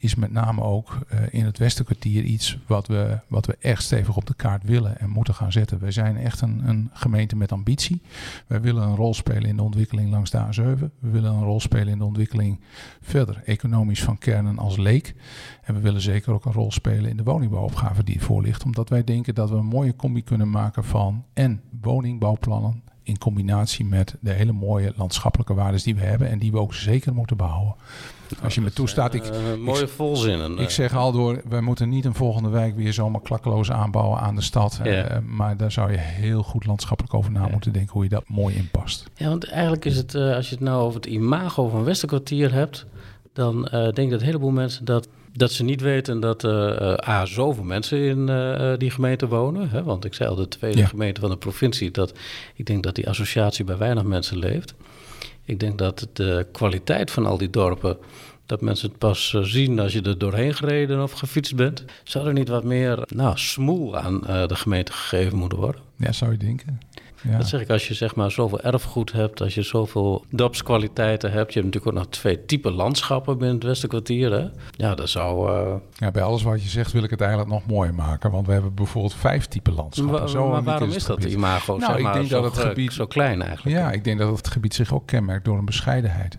is 0.00 0.14
met 0.14 0.32
name 0.32 0.62
ook 0.62 0.98
uh, 1.12 1.20
in 1.30 1.44
het 1.44 1.58
Westerkwartier 1.58 2.22
iets 2.22 2.58
wat 2.66 2.86
we, 2.86 3.18
wat 3.28 3.46
we 3.46 3.56
echt 3.60 3.82
stevig 3.82 4.16
op 4.16 4.26
de 4.26 4.34
kaart 4.34 4.64
willen 4.64 5.00
en 5.00 5.10
moeten 5.10 5.34
gaan 5.34 5.52
zetten. 5.52 5.80
Wij 5.80 5.90
zijn 5.90 6.16
echt 6.16 6.40
een, 6.40 6.68
een 6.68 6.90
gemeente 6.92 7.36
met 7.36 7.52
ambitie. 7.52 8.02
Wij 8.46 8.60
willen 8.60 8.82
een 8.82 8.96
rol 8.96 9.14
spelen 9.14 9.48
in 9.48 9.56
de 9.56 9.62
ontwikkeling 9.62 10.10
langs 10.10 10.30
de 10.30 10.38
A7. 10.38 10.78
We 10.78 11.10
willen 11.10 11.32
een 11.32 11.44
rol 11.44 11.60
spelen 11.60 11.88
in 11.88 11.98
de 11.98 12.04
ontwikkeling 12.04 12.60
verder 13.00 13.42
economisch 13.44 14.02
van 14.02 14.18
kernen 14.18 14.58
als 14.58 14.76
leek. 14.76 15.14
En 15.62 15.74
we 15.74 15.80
willen 15.80 16.00
zeker 16.00 16.32
ook 16.32 16.44
een 16.44 16.52
rol 16.52 16.72
spelen 16.72 17.10
in 17.10 17.16
de 17.16 17.22
woningbouwopgave 17.22 18.04
die 18.04 18.22
voor 18.22 18.42
ligt. 18.42 18.64
Omdat 18.64 18.88
wij 18.88 19.04
denken 19.04 19.34
dat 19.34 19.50
we 19.50 19.56
een 19.56 19.66
mooie 19.66 19.96
combi 19.96 20.24
kunnen 20.24 20.50
maken 20.50 20.84
van 20.84 21.24
en 21.32 21.62
woningbouwplannen 21.80 22.82
in 23.10 23.18
combinatie 23.18 23.84
met 23.84 24.14
de 24.20 24.30
hele 24.30 24.52
mooie 24.52 24.92
landschappelijke 24.96 25.54
waarden 25.54 25.82
die 25.82 25.94
we 25.94 26.00
hebben 26.00 26.28
en 26.28 26.38
die 26.38 26.52
we 26.52 26.58
ook 26.58 26.74
zeker 26.74 27.14
moeten 27.14 27.36
behouden. 27.36 27.74
Als 28.42 28.54
je 28.54 28.60
me 28.60 28.72
toestaat. 28.72 29.14
Ik, 29.14 29.24
uh, 29.24 29.64
mooie 29.64 29.88
volzinnen. 29.88 30.58
Ik 30.58 30.70
zeg 30.70 30.94
al 30.94 31.12
door, 31.12 31.42
we 31.48 31.60
moeten 31.60 31.88
niet 31.88 32.04
een 32.04 32.14
volgende 32.14 32.48
wijk 32.48 32.76
weer 32.76 32.92
zomaar 32.92 33.20
klakkeloos 33.20 33.70
aanbouwen 33.70 34.20
aan 34.20 34.34
de 34.34 34.40
stad. 34.42 34.80
Ja. 34.82 35.10
Uh, 35.10 35.18
maar 35.26 35.56
daar 35.56 35.72
zou 35.72 35.90
je 35.90 35.98
heel 35.98 36.42
goed 36.42 36.66
landschappelijk 36.66 37.14
over 37.14 37.30
na 37.30 37.44
Ja. 37.44 37.50
moeten 37.52 37.72
denken 37.72 37.92
hoe 37.92 38.02
je 38.02 38.08
dat 38.08 38.28
mooi 38.28 38.54
inpast. 38.56 39.10
Ja, 39.14 39.28
want 39.28 39.48
eigenlijk 39.48 39.84
is 39.84 39.96
het, 39.96 40.14
uh, 40.14 40.34
als 40.34 40.48
je 40.48 40.54
het 40.54 40.64
nou 40.64 40.82
over 40.82 41.00
het 41.00 41.10
imago 41.10 41.68
van 41.68 41.84
Westerkwartier 41.84 42.52
hebt, 42.52 42.86
dan 43.32 43.56
uh, 43.64 43.70
denk 43.70 43.96
ik 43.96 44.10
dat 44.10 44.20
een 44.20 44.26
heleboel 44.26 44.50
mensen 44.50 44.84
dat, 44.84 45.08
dat 45.32 45.52
ze 45.52 45.64
niet 45.64 45.80
weten 45.80 46.20
dat 46.20 46.44
uh, 46.44 47.08
A, 47.08 47.24
zoveel 47.24 47.64
mensen 47.64 47.98
in 47.98 48.28
uh, 48.30 48.72
die 48.76 48.90
gemeente 48.90 49.28
wonen. 49.28 49.70
Hè? 49.70 49.82
Want 49.82 50.04
ik 50.04 50.14
zei 50.14 50.28
al, 50.28 50.34
de 50.36 50.48
tweede 50.48 50.78
Ja. 50.78 50.86
gemeente 50.86 51.20
van 51.20 51.30
de 51.30 51.36
provincie, 51.36 51.90
dat 51.90 52.12
ik 52.54 52.66
denk 52.66 52.82
dat 52.82 52.94
die 52.94 53.08
associatie 53.08 53.64
bij 53.64 53.76
weinig 53.76 54.02
mensen 54.04 54.38
leeft. 54.38 54.74
Ik 55.44 55.60
denk 55.60 55.78
dat 55.78 56.08
de 56.12 56.46
kwaliteit 56.52 57.10
van 57.10 57.26
al 57.26 57.38
die 57.38 57.50
dorpen, 57.50 57.96
dat 58.46 58.60
mensen 58.60 58.88
het 58.88 58.98
pas 58.98 59.34
eh, 59.34 59.42
zien 59.42 59.78
als 59.80 59.92
je 59.92 60.02
er 60.02 60.18
doorheen 60.18 60.54
gereden 60.54 61.02
of 61.02 61.12
gefietst 61.12 61.56
bent. 61.56 61.84
Zou 62.04 62.26
er 62.26 62.32
niet 62.32 62.48
wat 62.48 62.64
meer 62.64 63.02
nou, 63.14 63.38
smoel 63.38 63.96
aan 63.98 64.26
eh, 64.26 64.46
de 64.46 64.56
gemeente 64.56 64.92
gegeven 64.92 65.38
moeten 65.38 65.58
worden? 65.58 65.80
Ja, 65.96 66.12
zou 66.12 66.30
je 66.30 66.36
denken. 66.38 66.80
Ja. 67.22 67.36
Dat 67.36 67.48
zeg 67.48 67.60
ik 67.60 67.70
als 67.70 67.88
je 67.88 67.94
zeg 67.94 68.14
maar 68.14 68.30
zoveel 68.30 68.60
erfgoed 68.60 69.12
hebt, 69.12 69.40
als 69.40 69.54
je 69.54 69.62
zoveel 69.62 70.24
dorpskwaliteiten 70.30 71.32
hebt. 71.32 71.52
Je 71.52 71.60
hebt 71.60 71.72
natuurlijk 71.74 71.96
ook 71.98 72.02
nog 72.04 72.12
twee 72.12 72.44
typen 72.44 72.72
landschappen 72.72 73.38
binnen 73.38 73.54
het 73.56 73.64
Westerkwartier. 73.64 74.32
Hè? 74.32 74.46
Ja, 74.70 74.94
dat 74.94 75.08
zou... 75.08 75.50
eh, 75.52 75.74
Ja, 75.94 76.10
bij 76.10 76.22
alles 76.22 76.42
wat 76.42 76.62
je 76.62 76.68
zegt 76.68 76.92
wil 76.92 77.02
ik 77.02 77.10
het 77.10 77.20
eigenlijk 77.20 77.50
nog 77.50 77.66
mooier 77.66 77.94
maken. 77.94 78.30
Want 78.30 78.46
we 78.46 78.52
hebben 78.52 78.74
bijvoorbeeld 78.74 79.14
vijf 79.14 79.46
type 79.46 79.72
landschappen. 79.72 80.20
wa- 80.20 80.26
Zo 80.26 80.48
maar 80.48 80.62
waarom 80.62 80.88
is 80.90 81.04
dat 81.04 81.18
gebied. 81.20 81.36
imago 81.36 81.72
Nou, 81.76 81.84
zeg 81.90 81.96
ik 81.96 82.02
maar, 82.02 82.12
denk 82.12 82.26
zo, 82.28 82.42
dat 82.42 82.50
het 82.52 82.60
ge- 82.60 82.68
gebied- 82.68 82.92
zo 82.92 83.06
klein 83.06 83.42
eigenlijk? 83.42 83.76
Ja, 83.76 83.92
ik 83.92 84.04
denk 84.04 84.18
dat 84.18 84.36
het 84.36 84.48
gebied 84.48 84.74
zich 84.74 84.94
ook 84.94 85.06
kenmerkt 85.06 85.44
door 85.44 85.58
een 85.58 85.64
bescheidenheid. 85.64 86.38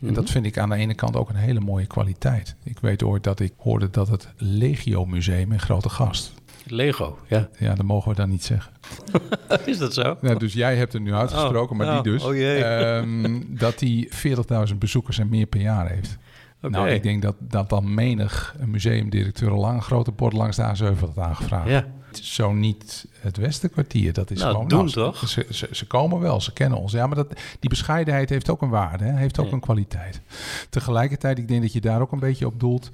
En 0.00 0.14
dat 0.14 0.22
Mhm. 0.24 0.32
vind 0.32 0.46
ik 0.46 0.58
aan 0.58 0.68
de 0.68 0.74
ene 0.76 0.94
kant 0.94 1.16
ook 1.16 1.28
een 1.28 1.34
hele 1.36 1.60
mooie 1.60 1.86
kwaliteit. 1.86 2.56
Ik 2.64 2.78
weet 2.80 3.02
ooit 3.02 3.24
dat 3.24 3.40
ik 3.40 3.52
hoorde 3.56 3.90
dat 3.90 4.08
het 4.08 4.28
Legio 4.36 5.04
Museum 5.04 5.52
in 5.52 5.60
Grote 5.60 5.88
Gast. 5.88 6.32
Lego, 6.68 7.18
ja. 7.28 7.48
Ja, 7.58 7.74
dat 7.74 7.86
mogen 7.86 8.10
we 8.10 8.16
dan 8.16 8.28
niet 8.28 8.44
zeggen. 8.44 8.72
is 9.64 9.78
dat 9.78 9.94
zo? 9.94 10.16
Nou, 10.20 10.38
dus 10.38 10.52
jij 10.52 10.76
hebt 10.76 10.92
het 10.92 11.02
nu 11.02 11.14
uitgesproken, 11.14 11.70
Oh, 11.70 11.76
maar 11.76 11.86
die 12.02 12.12
oh, 12.12 12.18
dus. 12.18 12.22
oh 12.24 12.34
jee. 12.34 12.64
ehm, 12.64 13.40
dat 13.64 13.78
die 13.78 14.08
40.000 14.70 14.74
bezoekers 14.78 15.18
en 15.18 15.28
meer 15.28 15.46
per 15.46 15.60
jaar 15.60 15.88
heeft. 15.90 16.16
Nou, 16.60 16.88
ik 16.88 17.02
denk 17.02 17.22
dat, 17.22 17.34
dat 17.38 17.68
dan 17.68 17.94
menig 17.94 18.56
museumdirecteur 18.66 19.50
al 19.50 19.60
lang 19.60 19.76
een 19.76 19.82
grote 19.82 20.10
bord 20.12 20.32
langs 20.32 20.56
de 20.56 20.62
A7 20.76 20.98
had 21.00 21.18
aangevraagd. 21.18 21.68
Ja. 21.68 21.86
Zo 22.12 22.52
niet 22.52 23.06
het 23.20 23.36
Westenkwartier. 23.36 24.12
Dat 24.12 24.30
is 24.30 24.38
Nou, 24.38 24.50
gewoon... 24.52 24.68
doen 24.68 24.78
nou, 24.78 24.90
ze- 24.90 24.94
toch? 25.00 25.28
Ze, 25.28 25.46
ze, 25.50 25.68
ze 25.72 25.86
komen 25.86 26.20
wel, 26.20 26.40
ze 26.40 26.52
kennen 26.52 26.78
ons. 26.78 26.92
Ja, 26.92 27.06
maar 27.06 27.16
dat, 27.16 27.40
die 27.60 27.70
bescheidenheid 27.70 28.28
heeft 28.28 28.50
ook 28.50 28.62
een 28.62 28.68
waarde. 28.68 29.04
Hè? 29.04 29.16
Heeft 29.16 29.38
ook 29.38 29.46
Ja. 29.46 29.52
een 29.52 29.60
kwaliteit. 29.60 30.20
Tegelijkertijd, 30.70 31.38
ik 31.38 31.48
denk 31.48 31.62
dat 31.62 31.72
je 31.72 31.80
daar 31.80 32.00
ook 32.00 32.12
een 32.12 32.18
beetje 32.20 32.46
op 32.46 32.60
doelt. 32.60 32.90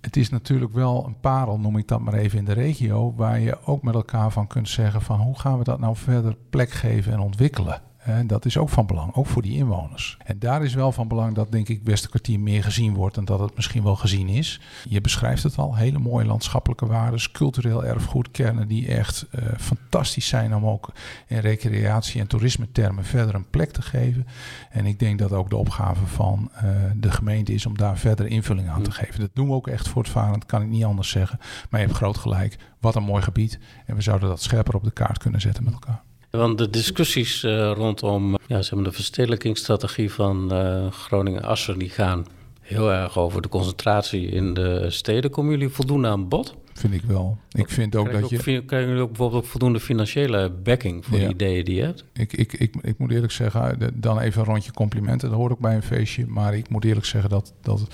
Het 0.00 0.16
is 0.16 0.30
natuurlijk 0.30 0.72
wel 0.72 1.06
een 1.06 1.20
parel, 1.20 1.58
noem 1.58 1.76
ik 1.76 1.88
dat 1.88 2.00
maar 2.00 2.14
even, 2.14 2.38
in 2.38 2.44
de 2.44 2.52
regio... 2.52 3.14
waar 3.16 3.40
je 3.40 3.62
ook 3.64 3.82
met 3.82 3.94
elkaar 3.94 4.30
van 4.30 4.46
kunt 4.46 4.68
zeggen 4.68 5.02
van... 5.02 5.20
hoe 5.20 5.38
gaan 5.38 5.58
we 5.58 5.64
dat 5.64 5.78
nou 5.78 5.96
verder 5.96 6.36
plek 6.50 6.70
geven 6.70 7.12
en 7.12 7.20
ontwikkelen? 7.20 7.82
Dat 8.26 8.44
is 8.44 8.58
ook 8.58 8.68
van 8.68 8.86
belang, 8.86 9.14
ook 9.14 9.26
voor 9.26 9.42
die 9.42 9.56
inwoners. 9.56 10.16
En 10.24 10.38
daar 10.38 10.64
is 10.64 10.74
wel 10.74 10.92
van 10.92 11.08
belang 11.08 11.34
dat, 11.34 11.52
denk 11.52 11.68
ik, 11.68 11.80
Westerkwartier 11.84 12.40
meer 12.40 12.62
gezien 12.62 12.94
wordt... 12.94 13.14
dan 13.14 13.24
dat 13.24 13.40
het 13.40 13.56
misschien 13.56 13.82
wel 13.82 13.96
gezien 13.96 14.28
is. 14.28 14.60
Je 14.88 15.00
beschrijft 15.00 15.42
het 15.42 15.56
al, 15.56 15.76
hele 15.76 15.98
mooie 15.98 16.26
landschappelijke 16.26 16.86
waarden... 16.86 17.32
cultureel 17.32 17.84
erfgoed, 17.84 18.30
kernen 18.30 18.68
die 18.68 18.88
echt 18.88 19.26
eh, 19.30 19.42
fantastisch 19.58 20.28
zijn... 20.28 20.54
om 20.54 20.66
ook 20.66 20.92
in 21.26 21.38
recreatie- 21.38 22.20
en 22.20 22.26
toerisme-termen 22.26 23.04
verder 23.04 23.34
een 23.34 23.50
plek 23.50 23.70
te 23.70 23.82
geven. 23.82 24.26
En 24.70 24.86
ik 24.86 24.98
denk 24.98 25.18
dat 25.18 25.32
ook 25.32 25.50
de 25.50 25.56
opgave 25.56 26.06
van 26.06 26.50
eh, 26.52 26.70
de 26.96 27.10
gemeente 27.10 27.54
is 27.54 27.66
om 27.66 27.76
daar 27.76 27.98
verder 27.98 28.26
invulling 28.26 28.68
aan 28.68 28.82
te 28.82 28.90
geven. 28.90 29.20
Dat 29.20 29.30
doen 29.34 29.48
we 29.48 29.54
ook 29.54 29.68
echt 29.68 29.88
voortvarend, 29.88 30.46
kan 30.46 30.62
ik 30.62 30.68
niet 30.68 30.84
anders 30.84 31.10
zeggen. 31.10 31.38
Maar 31.70 31.80
je 31.80 31.86
hebt 31.86 31.98
groot 31.98 32.18
gelijk, 32.18 32.58
wat 32.80 32.94
een 32.94 33.02
mooi 33.02 33.22
gebied. 33.22 33.58
En 33.86 33.94
we 33.94 34.02
zouden 34.02 34.28
dat 34.28 34.42
scherper 34.42 34.74
op 34.74 34.84
de 34.84 34.90
kaart 34.90 35.18
kunnen 35.18 35.40
zetten 35.40 35.64
met 35.64 35.72
elkaar. 35.72 36.05
Want 36.36 36.58
de 36.58 36.70
discussies 36.70 37.42
eh, 37.42 37.72
rondom 37.74 38.36
ja, 38.46 38.62
zeg 38.62 38.74
maar 38.74 38.84
de 38.84 38.92
verstedelijkingsstrategie 38.92 40.12
van 40.12 40.52
eh, 40.52 40.90
Groningen-Assen... 40.90 41.78
die 41.78 41.88
gaan 41.88 42.26
heel 42.60 42.92
erg 42.92 43.18
over 43.18 43.42
de 43.42 43.48
concentratie 43.48 44.26
in 44.26 44.54
de 44.54 44.90
steden. 44.90 45.30
Komen 45.30 45.50
jullie 45.50 45.68
voldoende 45.68 46.08
aan 46.08 46.28
bod? 46.28 46.54
Vind 46.72 46.94
ik 46.94 47.02
wel. 47.02 47.38
Ik 47.52 47.70
vind 47.70 47.96
ook 47.96 48.04
Krijgen 48.08 48.30
dat 48.30 48.44
je... 48.44 48.64
krijgen 48.64 48.88
jullie 48.88 49.02
ook 49.02 49.08
bijvoorbeeld 49.08 49.42
ook 49.42 49.48
voldoende 49.50 49.80
financiële 49.80 50.50
backing... 50.50 51.04
voor 51.04 51.18
de 51.18 51.28
ideeën 51.28 51.64
die 51.64 51.74
je 51.74 51.82
hebt? 51.82 52.04
Ik, 52.12 52.32
ik, 52.32 52.52
ik, 52.52 52.74
ik 52.80 52.98
moet 52.98 53.10
eerlijk 53.10 53.32
zeggen, 53.32 53.78
de- 53.78 53.90
dan 53.94 54.20
even 54.20 54.40
een 54.40 54.46
rondje 54.46 54.72
complimenten. 54.72 55.28
Dat 55.28 55.38
hoort 55.38 55.52
ook 55.52 55.58
bij 55.58 55.74
een 55.74 55.82
feestje. 55.82 56.26
Maar 56.26 56.56
ik 56.56 56.68
moet 56.68 56.84
eerlijk 56.84 57.06
zeggen 57.06 57.30
dat, 57.30 57.52
dat 57.62 57.86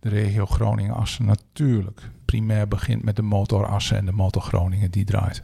de 0.00 0.08
regio 0.08 0.46
Groningen-Assen 0.46 1.24
natuurlijk 1.24 2.00
primair 2.24 2.68
begint 2.68 3.02
met 3.04 3.16
de 3.16 3.22
motor 3.22 3.66
Assen 3.66 3.96
en 3.96 4.04
de 4.06 4.12
motor 4.12 4.42
Groningen 4.42 4.90
die 4.90 5.04
draait. 5.04 5.42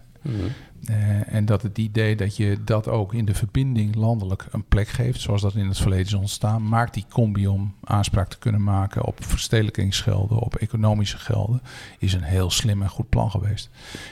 Eh, 0.88 1.34
en 1.34 1.44
dat 1.44 1.62
het 1.62 1.78
idee 1.78 2.16
dat 2.16 2.36
je 2.36 2.58
dat 2.64 2.88
ook 2.88 3.14
in 3.14 3.24
de 3.24 3.34
verbinding 3.34 3.94
landelijk 3.94 4.46
een 4.50 4.64
plek 4.64 4.88
geeft, 4.88 5.20
zoals 5.20 5.42
dat 5.42 5.54
in 5.54 5.66
het 5.66 5.78
verleden 5.78 6.06
is 6.06 6.14
ontstaan, 6.14 6.68
maakt 6.68 6.94
die 6.94 7.04
combi 7.08 7.48
om 7.48 7.74
aanspraak 7.84 8.28
te 8.28 8.38
kunnen 8.38 8.62
maken 8.62 9.04
op 9.04 9.24
verstedelijkingsgelden, 9.24 10.38
op 10.38 10.54
economische 10.54 11.18
gelden, 11.18 11.62
is 11.98 12.12
een 12.12 12.22
heel 12.22 12.50
slim 12.50 12.82
en 12.82 12.88
goed 12.88 13.08
plan 13.08 13.30
geweest. 13.30 13.70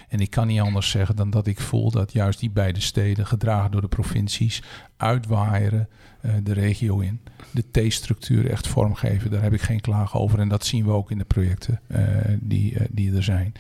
En 0.09 0.21
ik 0.21 0.31
kan 0.31 0.47
niet 0.47 0.61
anders 0.61 0.91
zeggen 0.91 1.17
dan 1.17 1.31
dat 1.31 1.47
ik 1.47 1.61
voel 1.61 1.91
dat 1.91 2.13
juist 2.13 2.41
die 2.41 2.51
beide 2.51 2.81
steden, 2.81 3.27
gedragen 3.27 3.71
door 3.71 3.81
de 3.81 3.89
provincies, 3.89 4.63
uitwaaieren 4.97 5.89
eh, 6.21 6.33
de 6.43 6.53
regio 6.53 6.99
in. 6.99 7.21
De 7.51 7.89
T-structuur 7.89 8.51
echt 8.51 8.67
vormgeven, 8.67 9.31
daar 9.31 9.43
heb 9.43 9.53
ik 9.53 9.63
geen 9.63 9.81
klagen 9.81 10.21
over. 10.21 10.39
En 10.39 10.49
dat 10.49 10.65
zien 10.65 10.85
we 10.85 10.91
ook 10.91 11.11
in 11.11 11.19
de 11.19 11.25
projecten 11.25 11.81
eh, 11.87 12.05
die, 12.41 12.77
die 12.91 13.15
er 13.17 13.23
zijn. 13.23 13.53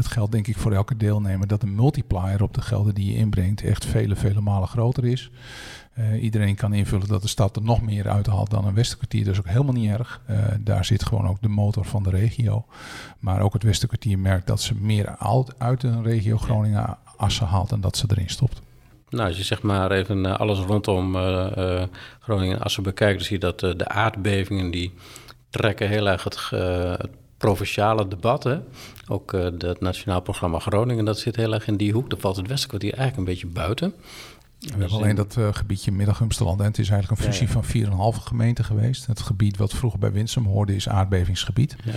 Het 0.00 0.12
geldt 0.12 0.32
denk 0.32 0.46
ik 0.46 0.56
voor 0.56 0.72
elke 0.72 0.96
deelnemer 0.96 1.46
dat 1.46 1.60
de 1.60 1.66
multiplier 1.66 2.42
op 2.42 2.54
de 2.54 2.60
gelden 2.60 2.94
die 2.94 3.12
je 3.12 3.18
inbrengt 3.18 3.62
echt 3.62 3.84
vele, 3.84 4.16
vele 4.16 4.40
malen 4.40 4.68
groter 4.68 5.04
is. 5.04 5.30
Eh, 5.92 6.22
iedereen 6.22 6.54
kan 6.54 6.72
invullen 6.72 7.08
dat 7.08 7.22
de 7.22 7.28
stad 7.28 7.56
er 7.56 7.62
nog 7.62 7.82
meer 7.82 8.08
uithaalt 8.08 8.50
dan 8.50 8.64
een 8.64 8.74
Westerkwartier. 8.74 9.24
Dat 9.24 9.32
is 9.32 9.38
ook 9.38 9.48
helemaal 9.48 9.72
niet 9.72 9.90
erg. 9.90 10.20
Eh, 10.26 10.36
daar 10.60 10.84
zit 10.84 11.04
gewoon 11.04 11.28
ook 11.28 11.40
de 11.40 11.48
motor 11.48 11.84
van 11.84 12.02
de 12.02 12.10
regio. 12.10 12.64
Maar 13.18 13.40
ook 13.40 13.52
het 13.52 13.62
Westerkwartier 13.62 14.18
merkt 14.18 14.46
dat 14.46 14.60
ze 14.60 14.74
meer 14.74 15.16
uit, 15.18 15.58
uit 15.58 15.82
een 15.82 16.02
regio 16.02 16.36
Groningen 16.36 16.98
assen 17.16 17.46
haalt 17.46 17.72
en 17.72 17.80
dat 17.80 17.96
ze 17.96 18.06
erin 18.08 18.30
stopt. 18.30 18.60
Nou, 19.08 19.28
als 19.28 19.36
je 19.36 19.44
zeg 19.44 19.62
maar 19.62 19.90
even 19.90 20.26
eh, 20.26 20.38
alles 20.38 20.58
rondom 20.58 21.14
Groningen 22.20 22.56
en 22.56 22.62
Assen 22.62 22.82
bekijkt... 22.82 23.18
dan 23.18 23.26
zie 23.26 23.38
je 23.38 23.54
dat 23.56 23.60
de 23.78 23.88
aardbevingen 23.88 24.70
die 24.70 24.92
trekken 25.50 25.88
heel 25.88 26.08
erg 26.08 26.24
het, 26.24 26.50
het 27.00 27.19
provinciale 27.40 28.08
debat. 28.08 28.44
Hè? 28.44 28.58
Ook 29.08 29.32
eh, 29.32 29.44
het 29.58 29.80
Nationaal 29.80 30.20
Programma 30.20 30.58
Groningen, 30.58 31.04
dat 31.04 31.18
zit 31.18 31.36
heel 31.36 31.54
erg 31.54 31.66
in 31.66 31.76
die 31.76 31.92
hoek. 31.92 32.10
Daar 32.10 32.20
valt 32.20 32.36
het 32.36 32.46
Westerkwartier 32.46 32.94
eigenlijk 32.94 33.18
een 33.18 33.34
beetje 33.34 33.46
buiten. 33.46 33.94
We 34.58 34.68
hebben 34.70 34.90
alleen 34.90 35.16
dat 35.16 35.36
eh, 35.36 35.48
gebiedje 35.52 35.92
Middag-Humsterland. 35.92 36.60
En 36.60 36.66
het 36.66 36.78
is 36.78 36.88
eigenlijk 36.90 37.20
een 37.20 37.26
Ja, 37.26 37.32
fusie 37.32 37.46
ja. 37.46 37.92
van 37.92 38.14
4,5 38.20 38.22
gemeenten 38.24 38.64
geweest. 38.64 39.06
Het 39.06 39.20
gebied 39.20 39.56
wat 39.56 39.72
vroeger 39.72 39.98
bij 39.98 40.12
Winsum 40.12 40.44
hoorde 40.44 40.74
is 40.74 40.88
aardbevingsgebied. 40.88 41.76
Ja. 41.84 41.92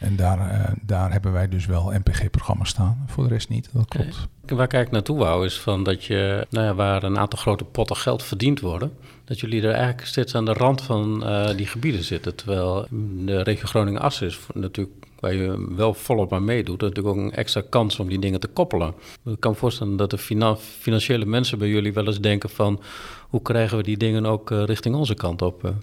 En 0.00 0.16
daar, 0.16 0.50
eh, 0.50 0.72
daar 0.82 1.12
hebben 1.12 1.32
wij 1.32 1.48
dus 1.48 1.66
wel 1.66 1.90
NPG-programma's 1.90 2.68
staan. 2.68 3.04
Voor 3.06 3.24
de 3.24 3.30
rest 3.30 3.48
niet, 3.48 3.68
dat 3.72 3.88
klopt. 3.88 4.16
Waar 4.40 4.64
ik 4.64 4.72
eigenlijk 4.72 4.90
naartoe 4.90 5.18
wou, 5.18 5.44
is 5.44 5.60
van 5.60 5.82
dat 5.82 6.04
je, 6.04 6.46
nou 6.50 6.66
ja, 6.66 6.74
waar 6.74 7.02
een 7.02 7.18
aantal 7.18 7.38
grote 7.38 7.64
potten 7.64 7.96
geld 7.96 8.22
verdiend 8.22 8.60
worden, 8.60 8.92
dat 9.24 9.40
jullie 9.40 9.62
er 9.62 9.72
eigenlijk 9.72 10.06
steeds 10.06 10.34
aan 10.34 10.44
de 10.44 10.52
rand 10.52 10.82
van 10.82 11.24
eh, 11.24 11.56
die 11.56 11.66
gebieden 11.66 12.04
zitten. 12.04 12.34
Terwijl 12.34 12.86
de 13.24 13.42
regio 13.42 13.66
Groningen-Assen 13.66 14.26
is 14.26 14.38
natuurlijk, 14.54 14.96
waar 15.20 15.34
je 15.34 15.74
wel 15.76 15.94
volop 15.94 16.32
aan 16.32 16.44
meedoet, 16.44 16.80
natuurlijk 16.80 17.16
ook 17.16 17.22
een 17.22 17.32
extra 17.32 17.62
kans 17.70 17.98
om 17.98 18.08
die 18.08 18.18
dingen 18.20 18.40
te 18.40 18.48
koppelen. 18.48 18.94
Ik 19.24 19.40
kan 19.40 19.50
me 19.50 19.56
voorstellen 19.56 19.96
dat 19.96 20.10
de 20.10 20.18
fina- 20.18 20.56
financiële 20.56 21.24
mensen 21.24 21.58
bij 21.58 21.68
jullie 21.68 21.92
wel 21.92 22.06
eens 22.06 22.20
denken 22.20 22.50
van, 22.50 22.80
hoe 23.28 23.42
krijgen 23.42 23.76
we 23.76 23.82
die 23.82 23.96
dingen 23.96 24.26
ook 24.26 24.50
eh, 24.50 24.64
richting 24.64 24.94
onze 24.94 25.14
kant 25.14 25.42
op? 25.42 25.74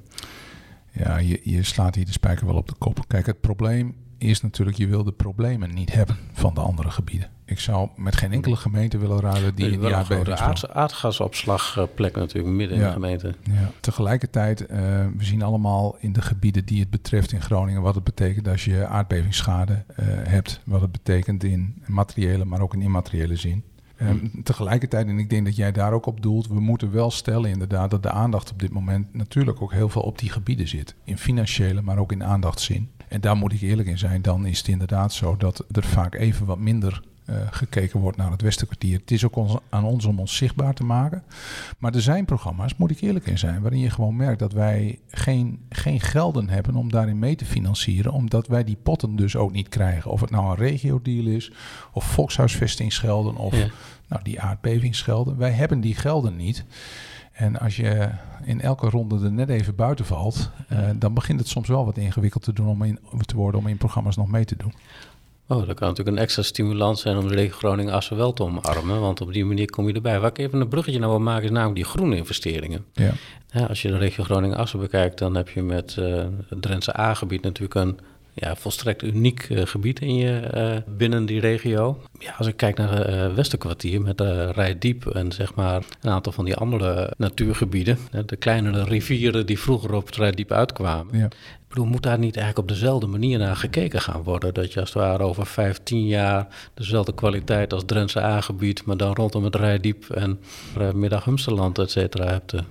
Ja, 0.91 1.17
je, 1.17 1.39
je 1.43 1.63
slaat 1.63 1.95
hier 1.95 2.05
de 2.05 2.11
spijker 2.11 2.45
wel 2.45 2.55
op 2.55 2.67
de 2.67 2.75
kop. 2.77 2.99
Kijk, 3.07 3.25
het 3.25 3.41
probleem 3.41 3.95
is 4.17 4.41
natuurlijk, 4.41 4.77
je 4.77 4.87
wil 4.87 5.03
de 5.03 5.11
problemen 5.11 5.73
niet 5.73 5.93
hebben 5.93 6.17
van 6.33 6.53
de 6.53 6.59
andere 6.59 6.89
gebieden. 6.91 7.29
Ik 7.45 7.59
zou 7.59 7.89
met 7.95 8.15
geen 8.15 8.31
enkele 8.31 8.55
gemeente 8.55 8.97
willen 8.97 9.19
ruilen 9.19 9.55
die 9.55 9.71
in 9.71 9.93
aardbeving 9.93 10.37
aard, 10.39 10.69
aardgasopslagplek 10.69 12.15
natuurlijk 12.15 12.55
midden 12.55 12.77
in 12.77 12.83
Ja. 12.83 12.87
de 12.87 12.93
gemeente. 12.93 13.33
Ja. 13.43 13.71
Tegelijkertijd, 13.79 14.65
eh, 14.65 14.79
we 15.17 15.23
zien 15.23 15.41
allemaal 15.41 15.95
in 15.99 16.13
de 16.13 16.21
gebieden 16.21 16.65
die 16.65 16.79
het 16.79 16.89
betreft 16.89 17.31
in 17.31 17.41
Groningen 17.41 17.81
wat 17.81 17.95
het 17.95 18.03
betekent 18.03 18.47
als 18.47 18.65
je 18.65 18.85
aardbevingsschade 18.87 19.83
eh, 19.95 20.05
hebt. 20.07 20.61
Wat 20.65 20.81
het 20.81 20.91
betekent 20.91 21.43
in 21.43 21.83
materiële, 21.85 22.45
maar 22.45 22.59
ook 22.61 22.73
in 22.73 22.81
immateriële 22.81 23.35
zin. 23.35 23.63
Eh, 23.95 24.09
tegelijkertijd, 24.43 25.07
en 25.07 25.19
ik 25.19 25.29
denk 25.29 25.45
dat 25.45 25.55
jij 25.55 25.71
daar 25.71 25.93
ook 25.93 26.05
op 26.05 26.21
doelt, 26.21 26.47
we 26.47 26.59
moeten 26.59 26.91
wel 26.91 27.11
stellen 27.11 27.49
inderdaad 27.49 27.91
dat 27.91 28.03
de 28.03 28.11
aandacht 28.11 28.51
op 28.51 28.59
dit 28.59 28.71
moment 28.71 29.13
natuurlijk 29.13 29.61
ook 29.61 29.71
heel 29.73 29.89
veel 29.89 30.01
op 30.01 30.19
die 30.19 30.29
gebieden 30.29 30.67
zit. 30.67 30.95
In 31.03 31.17
financiële, 31.17 31.81
maar 31.81 31.97
ook 31.97 32.11
in 32.11 32.23
aandachtszin. 32.23 32.89
En 33.07 33.21
daar 33.21 33.35
moet 33.35 33.53
ik 33.53 33.61
eerlijk 33.61 33.87
in 33.87 33.97
zijn, 33.97 34.21
dan 34.21 34.45
is 34.45 34.57
het 34.57 34.67
inderdaad 34.67 35.13
zo 35.13 35.37
dat 35.37 35.63
er 35.71 35.83
vaak 35.83 36.15
even 36.15 36.45
wat 36.45 36.59
minder 36.59 37.01
eh, 37.25 37.35
gekeken 37.51 37.99
wordt 37.99 38.17
naar 38.17 38.31
het 38.31 38.41
Westenkwartier. 38.41 38.99
Het 38.99 39.11
is 39.11 39.25
ook 39.25 39.35
ons, 39.35 39.55
aan 39.69 39.83
ons 39.83 40.05
om 40.05 40.19
ons 40.19 40.35
zichtbaar 40.35 40.73
te 40.73 40.83
maken. 40.83 41.23
Maar 41.77 41.93
er 41.95 42.01
zijn 42.01 42.25
programma's, 42.25 42.75
moet 42.75 42.91
ik 42.91 43.01
eerlijk 43.01 43.25
in 43.27 43.37
zijn, 43.37 43.61
waarin 43.61 43.79
je 43.79 43.89
gewoon 43.89 44.15
merkt 44.15 44.39
dat 44.39 44.53
wij 44.53 44.99
geen, 45.09 45.59
geen 45.69 45.99
gelden 46.01 46.49
hebben 46.49 46.75
om 46.75 46.91
daarin 46.91 47.19
mee 47.19 47.35
te 47.35 47.45
financieren, 47.45 48.11
omdat 48.11 48.47
wij 48.47 48.63
die 48.63 48.77
potten 48.83 49.15
dus 49.15 49.35
ook 49.35 49.51
niet 49.51 49.69
krijgen. 49.69 50.11
Of 50.11 50.21
het 50.21 50.29
nou 50.29 50.49
een 50.49 50.55
regio-deal 50.55 51.25
is, 51.25 51.51
of 51.91 52.03
volkshuisvestingsgelden, 52.05 53.35
of 53.35 53.55
Ja. 53.55 53.67
nou, 54.07 54.23
die 54.23 54.41
aardbevingsgelden. 54.41 55.37
Wij 55.37 55.51
hebben 55.51 55.81
die 55.81 55.95
gelden 55.95 56.35
niet. 56.35 56.65
En 57.37 57.59
als 57.59 57.75
je 57.75 58.09
in 58.43 58.61
elke 58.61 58.89
ronde 58.89 59.25
er 59.25 59.31
net 59.31 59.49
even 59.49 59.75
buiten 59.75 60.05
valt, 60.05 60.49
eh, 60.67 60.79
dan 60.95 61.13
begint 61.13 61.39
het 61.39 61.49
soms 61.49 61.67
wel 61.67 61.85
wat 61.85 61.97
ingewikkeld 61.97 62.43
te, 62.43 62.53
doen 62.53 62.67
om 62.67 62.83
in, 62.83 62.99
te 63.25 63.35
worden 63.35 63.59
om 63.59 63.67
in 63.67 63.77
programma's 63.77 64.15
nog 64.15 64.27
mee 64.27 64.45
te 64.45 64.55
doen. 64.57 64.73
Oh, 65.47 65.67
dat 65.67 65.75
kan 65.75 65.87
natuurlijk 65.87 66.17
een 66.17 66.23
extra 66.23 66.41
stimulans 66.41 67.01
zijn 67.01 67.17
om 67.17 67.27
de 67.27 67.35
regio 67.35 67.57
Groningen-Assen 67.57 68.17
wel 68.17 68.33
te 68.33 68.43
omarmen. 68.43 68.99
Want 69.01 69.21
op 69.21 69.33
die 69.33 69.45
manier 69.45 69.69
kom 69.69 69.87
je 69.87 69.93
erbij. 69.93 70.19
Waar 70.19 70.29
ik 70.29 70.37
even 70.37 70.61
een 70.61 70.67
bruggetje 70.67 70.99
naar 70.99 71.09
wil 71.09 71.19
maken 71.19 71.43
is 71.43 71.49
namelijk 71.49 71.75
die 71.75 71.85
groene 71.85 72.15
investeringen. 72.15 72.85
Ja. 72.93 73.11
Ja, 73.51 73.65
als 73.65 73.81
je 73.81 73.87
de 73.87 73.97
regio 73.97 74.23
Groningen-Assen 74.23 74.79
bekijkt, 74.79 75.17
dan 75.17 75.35
heb 75.35 75.49
je 75.49 75.61
met 75.61 75.97
eh, 75.97 76.25
het 76.49 76.61
Drentse 76.61 76.99
A-gebied 76.99 77.41
natuurlijk 77.41 77.75
een 77.75 77.99
ja, 78.39 78.55
volstrekt 78.55 79.03
uniek 79.03 79.47
eh, 79.49 79.65
gebied 79.65 79.99
in 79.99 80.15
je, 80.15 80.39
eh, 80.39 80.77
binnen 80.87 81.25
die 81.25 81.39
regio. 81.39 82.01
Ja, 82.19 82.33
als 82.37 82.47
ik 82.47 82.57
kijk 82.57 82.77
naar 82.77 83.07
het 83.07 83.33
Westerkwartier 83.35 84.01
met 84.01 84.21
uh, 84.21 84.49
Rijdiep 84.49 85.05
en 85.05 85.31
zeg 85.31 85.55
maar 85.55 85.83
een 86.01 86.09
aantal 86.09 86.31
van 86.31 86.45
die 86.45 86.55
andere 86.55 87.13
natuurgebieden, 87.17 87.97
de 88.25 88.35
kleinere 88.35 88.83
rivieren 88.83 89.45
die 89.45 89.59
vroeger 89.59 89.93
op 89.93 90.05
het 90.05 90.15
Rijdiep 90.15 90.51
uitkwamen. 90.51 91.17
Ja. 91.17 91.25
Ik 91.25 91.73
bedoel, 91.73 91.85
moet 91.85 92.03
daar 92.03 92.19
niet 92.19 92.35
eigenlijk 92.35 92.69
op 92.69 92.75
dezelfde 92.75 93.07
manier 93.07 93.39
naar 93.39 93.55
gekeken 93.55 94.01
gaan 94.01 94.23
worden? 94.23 94.53
Dat 94.53 94.73
je 94.73 94.79
als 94.79 94.93
het 94.93 95.03
ware 95.03 95.23
over 95.23 95.45
15 95.45 96.07
jaar 96.07 96.47
dezelfde 96.73 97.13
kwaliteit 97.13 97.73
als 97.73 97.83
Drentse 97.85 98.21
A-gebied, 98.21 98.85
maar 98.85 98.97
dan 98.97 99.13
rondom 99.13 99.43
het 99.43 99.55
Rijdiep 99.55 100.09
en 100.09 100.39
uh, 100.77 100.91
Middag-Humsterland, 100.91 101.79
et 101.79 101.91
cetera, 101.91 102.25
hebt. 102.25 102.53
Uh, 102.53 102.61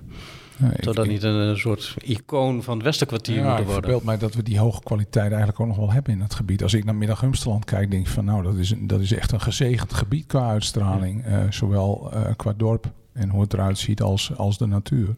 Nee, 0.56 0.72
Zou 0.80 0.94
dat 0.94 1.06
niet 1.06 1.22
een, 1.22 1.58
soort 1.58 1.94
icoon 2.04 2.62
van 2.62 2.74
het 2.74 2.84
Westerkwartier 2.84 3.36
ja, 3.36 3.46
moeten 3.46 3.64
worden? 3.64 3.82
verbeeld 3.82 4.04
mij 4.04 4.18
dat 4.18 4.34
we 4.34 4.42
die 4.42 4.58
hoge 4.58 4.82
kwaliteit 4.82 5.28
eigenlijk 5.28 5.60
ook 5.60 5.66
nog 5.66 5.76
wel 5.76 5.92
hebben 5.92 6.12
in 6.12 6.20
het 6.20 6.34
gebied. 6.34 6.62
Als 6.62 6.74
ik 6.74 6.84
naar 6.84 6.94
Middag-Humsterland 6.94 7.64
kijk, 7.64 7.90
denk 7.90 8.06
ik 8.06 8.12
van 8.12 8.24
nou, 8.24 8.42
dat 8.42 8.56
is, 8.56 8.74
dat 8.78 9.00
is 9.00 9.12
echt 9.12 9.32
een 9.32 9.40
gezegend 9.40 9.92
gebied 9.92 10.26
qua 10.26 10.48
uitstraling. 10.48 11.24
Ja. 11.24 11.42
Uh, 11.42 11.50
zowel 11.50 12.10
uh, 12.14 12.20
qua 12.36 12.52
dorp 12.56 12.92
en 13.12 13.28
hoe 13.28 13.40
het 13.40 13.52
eruit 13.52 13.78
ziet 13.78 14.02
als, 14.02 14.36
als 14.36 14.58
de 14.58 14.66
natuur. 14.66 15.16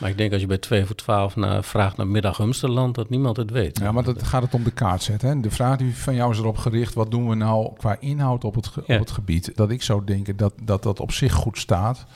Maar 0.00 0.10
ik 0.10 0.18
denk 0.18 0.32
als 0.32 0.40
je 0.40 0.46
bij 0.46 0.58
2 0.58 0.84
voor 0.84 0.94
12 0.94 1.36
naar, 1.36 1.64
vraagt 1.64 1.96
naar 1.96 2.06
Middag-Humsterland, 2.06 2.94
dat 2.94 3.10
niemand 3.10 3.36
het 3.36 3.50
weet. 3.50 3.78
Ja, 3.78 3.92
maar 3.92 4.04
dat 4.04 4.22
gaat 4.22 4.42
het 4.42 4.54
om 4.54 4.62
de 4.62 4.70
kaart 4.70 5.02
zetten. 5.02 5.28
Hè? 5.28 5.40
De 5.40 5.50
vraag 5.50 5.76
die 5.76 5.96
van 5.96 6.14
jou 6.14 6.32
is 6.32 6.38
erop 6.38 6.56
gericht, 6.56 6.94
wat 6.94 7.10
doen 7.10 7.28
we 7.28 7.34
nou 7.34 7.72
qua 7.76 7.96
inhoud 8.00 8.44
op 8.44 8.54
het, 8.54 8.70
op 8.76 8.86
het 8.86 9.10
gebied? 9.10 9.52
Dat 9.54 9.70
ik 9.70 9.82
zou 9.82 10.04
denken 10.04 10.36
dat, 10.36 10.54
dat 10.62 10.82
dat 10.82 11.00
op 11.00 11.12
zich 11.12 11.32
goed 11.32 11.58
staat. 11.58 12.06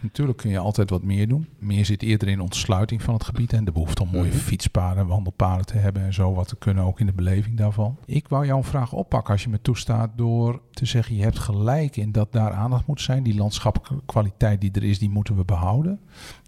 Natuurlijk 0.00 0.38
kun 0.38 0.50
je 0.50 0.58
altijd 0.58 0.90
wat 0.90 1.02
meer 1.02 1.28
doen. 1.28 1.48
Meer 1.58 1.84
zit 1.84 2.02
eerder 2.02 2.28
in 2.28 2.40
ontsluiting 2.40 3.02
van 3.02 3.14
het 3.14 3.24
gebied 3.24 3.52
en 3.52 3.64
de 3.64 3.72
behoefte 3.72 4.02
om 4.02 4.08
mooie 4.08 4.24
mm 4.30 4.34
fietspaden, 4.36 5.06
wandelpaden 5.06 5.66
te 5.66 5.76
hebben 5.76 6.02
en 6.02 6.14
zo 6.14 6.34
wat 6.34 6.48
te 6.48 6.56
kunnen 6.56 6.84
ook 6.84 7.00
in 7.00 7.06
de 7.06 7.12
beleving 7.12 7.56
daarvan. 7.56 7.96
Ik 8.04 8.28
wou 8.28 8.46
jou 8.46 8.58
een 8.58 8.64
vraag 8.64 8.92
oppakken 8.92 9.32
als 9.32 9.42
je 9.42 9.48
me 9.48 9.60
toestaat 9.62 10.10
door 10.16 10.60
te 10.70 10.86
zeggen 10.86 11.16
je 11.16 11.22
hebt 11.22 11.38
gelijk 11.38 11.96
in 11.96 12.12
dat 12.12 12.32
daar 12.32 12.52
aandacht 12.52 12.86
moet 12.86 13.00
zijn. 13.00 13.22
Die 13.22 13.36
landschappelijke 13.36 14.02
kwaliteit 14.06 14.60
die 14.60 14.70
er 14.72 14.84
is, 14.84 14.98
die 14.98 15.10
moeten 15.10 15.36
we 15.36 15.44
behouden. 15.44 16.00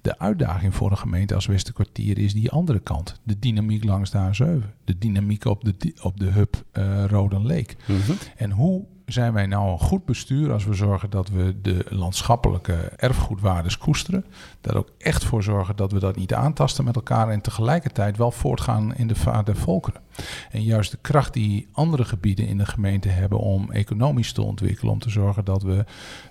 De 0.03 0.19
uitdaging 0.19 0.48
voor 0.71 0.91
een 0.91 0.99
gemeente 0.99 1.35
als 1.35 1.47
Westerkwartier 1.47 2.19
is 2.19 2.33
die 2.33 2.51
andere 2.51 2.79
kant. 2.79 3.21
De 3.23 3.39
dynamiek 3.39 3.85
langs 3.85 4.11
de 4.11 4.19
A7. 4.19 4.67
De 4.85 4.99
dynamiek 4.99 5.45
op 5.45 5.65
de, 5.65 5.95
op 6.03 6.21
de 6.21 6.31
hub 6.31 6.65
uh, 6.73 7.05
Roden 7.05 7.47
Lake. 7.47 7.75
Mhm. 7.87 8.13
En 8.37 8.51
hoe 8.51 8.85
zijn 9.09 9.33
wij 9.33 9.47
nou 9.47 9.71
een 9.71 9.79
goed 9.79 10.05
bestuur 10.05 10.53
als 10.53 10.65
we 10.65 10.75
zorgen 10.75 11.11
dat 11.11 11.29
we 11.29 11.61
de 11.63 11.85
landschappelijke 11.89 12.75
erfgoedwaardes 12.97 13.79
koesteren. 13.79 14.25
Daar 14.61 14.77
ook 14.77 14.91
echt 14.99 15.25
voor 15.25 15.43
zorgen 15.43 15.77
dat 15.77 15.93
we 15.93 15.99
dat 15.99 16.17
niet 16.17 16.35
aantasten 16.35 16.85
met 16.85 16.97
elkaar 16.97 17.29
en 17.29 17.41
tegelijkertijd 17.41 18.17
wel 18.17 18.31
voortgaan 18.31 18.95
in 18.95 19.07
de 19.07 19.15
vaart 19.15 19.47
der 19.47 19.57
volkeren. 19.57 20.01
En 20.51 20.63
juist 20.63 20.91
de 20.91 20.99
kracht 21.01 21.33
die 21.33 21.69
andere 21.73 22.05
gebieden 22.05 22.47
in 22.47 22.59
de 22.59 22.67
gemeente 22.67 23.09
hebben 23.09 23.39
om 23.39 23.73
economisch 23.73 24.33
te 24.33 24.43
ontwikkelen, 24.43 24.93
om 24.93 24.99
te 24.99 25.11
zorgen 25.11 25.45
dat 25.45 25.63
we 25.63 25.85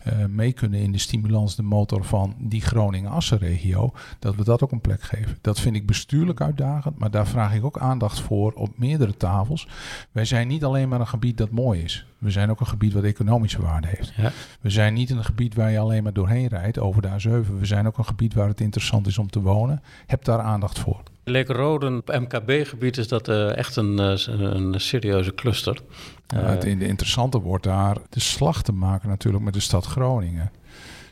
uh, 0.08 0.26
mee 0.26 0.54
kunnen 0.54 0.80
in 0.80 0.92
de 0.92 0.98
stimulans, 0.98 1.56
de 1.56 1.64
motor 1.64 2.04
van 2.04 2.36
die 2.40 2.62
Groningen-Assen-regio, 2.62 3.94
dat 4.20 4.36
we 4.36 4.44
dat 4.44 4.64
ook 4.64 4.72
een 4.72 4.82
plek 4.82 5.02
geven. 5.02 5.38
Dat 5.42 5.60
vind 5.60 5.76
ik 5.76 5.86
bestuurlijk 5.86 6.42
uitdagend, 6.42 7.00
maar 7.00 7.12
daar 7.12 7.28
vraag 7.28 7.54
ik 7.54 7.66
ook 7.66 7.80
aandacht 7.80 8.20
voor 8.20 8.52
op 8.52 8.78
meerdere 8.78 9.18
tafels. 9.18 9.68
Wij 10.12 10.26
zijn 10.26 10.48
niet 10.48 10.64
alleen 10.64 10.90
maar 10.90 11.00
een 11.00 11.08
gebied 11.08 11.38
dat 11.38 11.52
mooi 11.52 11.84
is. 11.84 12.06
We 12.18 12.32
zijn 12.32 12.50
ook 12.50 12.60
een 12.60 12.67
gebied 12.68 12.94
wat 12.94 13.04
economische 13.04 13.62
waarde 13.62 13.88
heeft. 13.88 14.14
Ja. 14.16 14.32
We 14.62 14.70
zijn 14.70 14.94
niet 14.94 15.10
een 15.10 15.24
gebied 15.24 15.56
waar 15.56 15.72
je 15.72 15.80
alleen 15.80 16.04
maar 16.04 16.14
doorheen 16.14 16.48
rijdt 16.48 16.80
over 16.80 17.02
de 17.02 17.08
A7. 17.08 17.58
We 17.60 17.66
zijn 17.66 17.88
ook 17.88 17.98
een 17.98 18.06
gebied 18.06 18.34
waar 18.34 18.48
het 18.48 18.62
interessant 18.62 19.08
is 19.08 19.18
om 19.18 19.30
te 19.30 19.42
wonen. 19.42 19.82
Heb 20.06 20.24
daar 20.24 20.40
aandacht 20.40 20.80
voor. 20.80 21.02
Leek-Roden 21.24 22.02
MKB-gebied 22.06 22.98
is 22.98 23.08
dat 23.08 23.28
uh, 23.30 23.58
echt 23.58 23.76
een, 23.76 24.00
uh, 24.00 24.54
een 24.54 24.80
serieuze 24.80 25.36
cluster. 25.36 25.82
Ja, 26.28 26.40
het 26.40 26.64
interessante 26.64 27.40
wordt 27.40 27.64
daar 27.64 27.98
de 28.10 28.20
slag 28.20 28.64
te 28.64 28.72
maken 28.72 29.10
natuurlijk 29.10 29.44
met 29.44 29.54
de 29.54 29.60
stad 29.60 29.86
Groningen. 29.86 30.52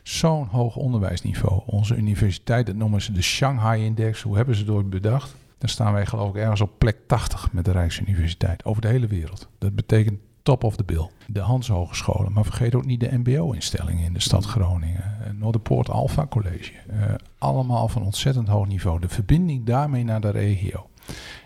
Zo'n 0.03 0.47
hoog 0.47 0.75
onderwijsniveau. 0.75 1.61
Onze 1.65 1.95
universiteit, 1.95 2.65
dat 2.65 2.75
noemen 2.75 3.01
ze 3.01 3.11
de 3.11 3.21
Shanghai-index. 3.21 4.21
Hoe 4.21 4.35
hebben 4.35 4.55
ze 4.55 4.73
het 4.73 4.89
bedacht? 4.89 5.35
Dan 5.57 5.69
staan 5.69 5.93
wij 5.93 6.05
geloof 6.05 6.29
ik 6.29 6.35
ergens 6.35 6.61
op 6.61 6.71
plek 6.77 6.97
80 7.07 7.51
met 7.51 7.65
de 7.65 7.71
Rijksuniversiteit 7.71 8.65
over 8.65 8.81
de 8.81 8.87
hele 8.87 9.07
wereld. 9.07 9.47
Dat 9.57 9.75
betekent 9.75 10.19
top 10.45 10.63
of 10.63 10.75
the 10.75 10.83
bill. 10.83 11.09
De 11.27 11.39
Hans 11.39 11.67
Hogescholen, 11.67 12.31
maar 12.31 12.43
vergeet 12.43 12.75
ook 12.75 12.85
niet 12.85 12.99
de 12.99 13.17
MBO-instellingen 13.17 14.05
in 14.05 14.13
de 14.13 14.19
stad 14.19 14.45
Groningen. 14.45 15.03
Eh, 15.03 15.31
Noorderpoort 15.31 15.89
Alpha 15.89 16.27
College. 16.27 16.71
Uh, 16.91 17.03
allemaal 17.37 17.87
van 17.87 18.03
ontzettend 18.03 18.47
hoog 18.47 18.67
niveau. 18.67 18.99
De 18.99 19.09
verbinding 19.09 19.65
daarmee 19.65 20.03
naar 20.03 20.21
de 20.21 20.29
regio 20.29 20.89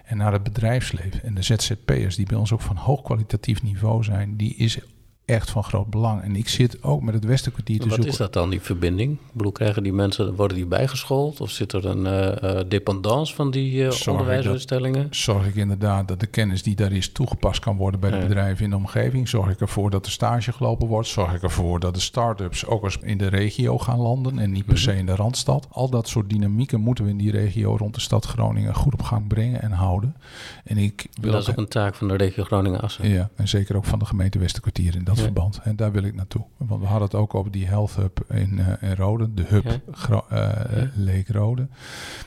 en 0.05 0.17
naar 0.17 0.33
het 0.33 0.43
bedrijfsleven 0.43 1.23
en 1.23 1.33
de 1.33 1.41
ZZP'ers, 1.41 2.15
die 2.15 2.25
bij 2.25 2.37
ons 2.37 2.53
ook 2.53 2.61
van 2.61 2.75
hoog 2.75 3.01
kwalitatief 3.01 3.63
niveau 3.63 4.03
zijn, 4.03 4.37
die 4.37 4.55
is 4.55 4.79
echt 5.29 5.49
van 5.49 5.63
groot 5.63 5.89
belang. 5.89 6.21
En 6.21 6.35
ik 6.35 6.49
zit 6.49 6.83
ook 6.83 7.01
met 7.01 7.13
het 7.13 7.25
Westerkwartier 7.25 7.79
te 7.79 7.85
Wat 7.85 7.93
zoeken. 7.93 8.11
Wat 8.11 8.19
is 8.19 8.25
dat 8.25 8.33
dan, 8.33 8.49
die 8.49 8.61
verbinding? 8.61 9.11
Ik 9.11 9.33
bedoel, 9.33 9.51
krijgen 9.51 9.83
die 9.83 9.93
mensen, 9.93 10.35
worden 10.35 10.57
die 10.57 10.65
bijgeschoold? 10.65 11.41
Of 11.41 11.49
zit 11.49 11.73
er 11.73 11.85
een 11.85 12.05
uh, 12.43 12.59
dependance 12.67 13.35
van 13.35 13.51
die 13.51 13.73
uh, 13.73 13.91
onderwijsinstellingen? 14.07 15.07
Zorg 15.09 15.47
ik 15.47 15.55
inderdaad 15.55 16.07
dat 16.07 16.19
de 16.19 16.25
kennis 16.25 16.63
die 16.63 16.75
daar 16.75 16.91
is 16.91 17.11
toegepast 17.11 17.59
kan 17.59 17.77
worden 17.77 17.99
bij 17.99 18.11
de 18.11 18.17
bedrijven 18.17 18.63
in 18.63 18.69
de 18.69 18.75
omgeving? 18.75 19.29
Zorg 19.29 19.49
ik 19.49 19.61
ervoor 19.61 19.89
dat 19.89 20.05
de 20.05 20.11
stage 20.11 20.51
gelopen 20.51 20.87
wordt? 20.87 21.07
Zorg 21.07 21.33
ik 21.33 21.43
ervoor 21.43 21.79
dat 21.79 21.93
de 21.93 21.99
start-ups 21.99 22.65
ook 22.65 22.83
eens 22.83 22.97
in 23.01 23.17
de 23.17 23.27
regio 23.27 23.77
gaan 23.77 23.99
landen 23.99 24.39
en 24.39 24.51
niet 24.51 24.65
per 24.65 24.77
se 24.77 24.89
mhm. 24.89 24.99
in 24.99 25.05
de 25.05 25.15
Randstad? 25.15 25.67
Al 25.71 25.89
dat 25.89 26.07
soort 26.07 26.29
dynamieken 26.29 26.79
moeten 26.79 27.03
we 27.03 27.09
in 27.09 27.17
die 27.17 27.31
regio 27.31 27.75
rond 27.77 27.95
de 27.95 28.01
stad 28.01 28.25
Groningen 28.25 28.75
goed 28.75 28.93
op 28.93 29.01
gang 29.01 29.27
brengen 29.27 29.61
en 29.61 29.71
houden. 29.71 30.15
En 30.63 30.77
ik 30.77 31.07
wil 31.21 31.31
dat 31.31 31.41
is 31.41 31.49
ook 31.49 31.57
een 31.57 31.67
taak 31.67 31.95
van 31.95 32.07
de 32.07 32.15
regio 32.15 32.43
Groningen-Assen. 32.43 33.09
Ja, 33.09 33.29
en 33.35 33.47
zeker 33.47 33.75
ook 33.75 33.85
van 33.85 33.99
de 33.99 34.05
gemeente 34.05 34.39
Westerkwartier 34.39 34.95
in 34.95 35.03
dat 35.03 35.18
verband. 35.21 35.59
En 35.63 35.75
daar 35.75 35.91
wil 35.91 36.03
ik 36.03 36.15
naartoe. 36.15 36.45
Want 36.57 36.81
we 36.81 36.87
hadden 36.87 37.07
het 37.07 37.15
ook 37.15 37.35
over 37.35 37.51
die 37.51 37.67
Health 37.67 37.95
Hub 37.95 38.25
in, 38.29 38.57
uh, 38.57 38.89
in 38.89 38.95
Rode, 38.95 39.33
de 39.33 39.43
hub 39.47 39.81
uh, 40.31 40.49
Leek 40.95 41.27
Rode. 41.27 41.67